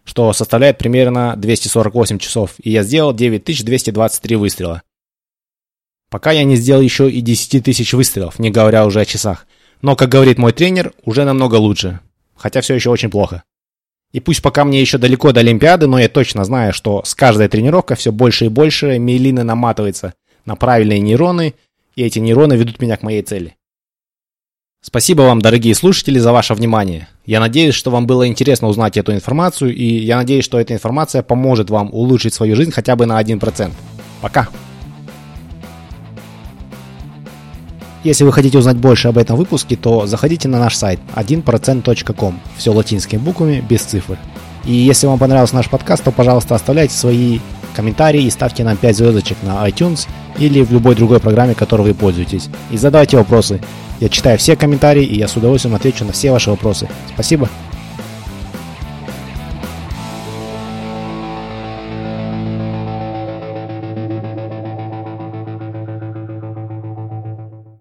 что 0.04 0.32
составляет 0.32 0.78
примерно 0.78 1.34
248 1.36 2.18
часов, 2.18 2.54
и 2.62 2.70
я 2.70 2.82
сделал 2.82 3.12
9223 3.12 4.36
выстрела. 4.36 4.82
Пока 6.10 6.32
я 6.32 6.44
не 6.44 6.56
сделал 6.56 6.82
еще 6.82 7.10
и 7.10 7.20
10 7.20 7.64
тысяч 7.64 7.92
выстрелов, 7.92 8.38
не 8.38 8.50
говоря 8.50 8.84
уже 8.84 9.00
о 9.00 9.04
часах. 9.04 9.46
Но, 9.82 9.96
как 9.96 10.08
говорит 10.10 10.38
мой 10.38 10.52
тренер, 10.52 10.92
уже 11.04 11.24
намного 11.24 11.56
лучше. 11.56 12.00
Хотя 12.36 12.60
все 12.60 12.74
еще 12.74 12.90
очень 12.90 13.10
плохо. 13.10 13.42
И 14.12 14.20
пусть 14.20 14.42
пока 14.42 14.64
мне 14.64 14.80
еще 14.80 14.98
далеко 14.98 15.32
до 15.32 15.40
Олимпиады, 15.40 15.86
но 15.86 15.98
я 15.98 16.08
точно 16.08 16.44
знаю, 16.44 16.72
что 16.72 17.02
с 17.04 17.14
каждой 17.14 17.48
тренировкой 17.48 17.96
все 17.96 18.10
больше 18.10 18.46
и 18.46 18.48
больше 18.48 18.98
миелины 18.98 19.44
наматывается 19.44 20.14
на 20.44 20.56
правильные 20.56 21.00
нейроны, 21.00 21.54
и 21.94 22.02
эти 22.02 22.18
нейроны 22.18 22.54
ведут 22.54 22.80
меня 22.80 22.96
к 22.96 23.02
моей 23.02 23.22
цели. 23.22 23.56
Спасибо 24.82 25.22
вам, 25.22 25.42
дорогие 25.42 25.74
слушатели, 25.74 26.18
за 26.18 26.32
ваше 26.32 26.54
внимание. 26.54 27.08
Я 27.26 27.38
надеюсь, 27.38 27.74
что 27.74 27.90
вам 27.90 28.06
было 28.06 28.26
интересно 28.26 28.68
узнать 28.68 28.96
эту 28.96 29.12
информацию, 29.12 29.74
и 29.74 29.84
я 29.84 30.16
надеюсь, 30.16 30.44
что 30.44 30.58
эта 30.58 30.72
информация 30.72 31.22
поможет 31.22 31.68
вам 31.68 31.92
улучшить 31.92 32.34
свою 32.34 32.56
жизнь 32.56 32.72
хотя 32.72 32.96
бы 32.96 33.04
на 33.06 33.20
1%. 33.20 33.72
Пока! 34.22 34.48
Если 38.02 38.24
вы 38.24 38.32
хотите 38.32 38.56
узнать 38.58 38.76
больше 38.76 39.08
об 39.08 39.18
этом 39.18 39.36
выпуске, 39.36 39.76
то 39.76 40.06
заходите 40.06 40.48
на 40.48 40.58
наш 40.58 40.74
сайт 40.74 41.00
1%.com. 41.14 42.40
Все 42.56 42.72
латинскими 42.72 43.18
буквами, 43.18 43.62
без 43.66 43.82
цифр. 43.82 44.18
И 44.64 44.72
если 44.72 45.06
вам 45.06 45.18
понравился 45.18 45.54
наш 45.54 45.68
подкаст, 45.68 46.04
то, 46.04 46.10
пожалуйста, 46.10 46.54
оставляйте 46.54 46.94
свои 46.94 47.40
комментарии 47.74 48.22
и 48.22 48.30
ставьте 48.30 48.64
нам 48.64 48.76
5 48.76 48.96
звездочек 48.96 49.36
на 49.42 49.66
iTunes 49.68 50.08
или 50.38 50.62
в 50.62 50.72
любой 50.72 50.94
другой 50.94 51.20
программе, 51.20 51.54
которой 51.54 51.82
вы 51.82 51.94
пользуетесь. 51.94 52.48
И 52.70 52.76
задавайте 52.76 53.16
вопросы. 53.16 53.60
Я 54.00 54.08
читаю 54.08 54.38
все 54.38 54.56
комментарии, 54.56 55.04
и 55.04 55.18
я 55.18 55.28
с 55.28 55.36
удовольствием 55.36 55.74
отвечу 55.74 56.04
на 56.04 56.12
все 56.12 56.32
ваши 56.32 56.50
вопросы. 56.50 56.88
Спасибо. 57.12 57.48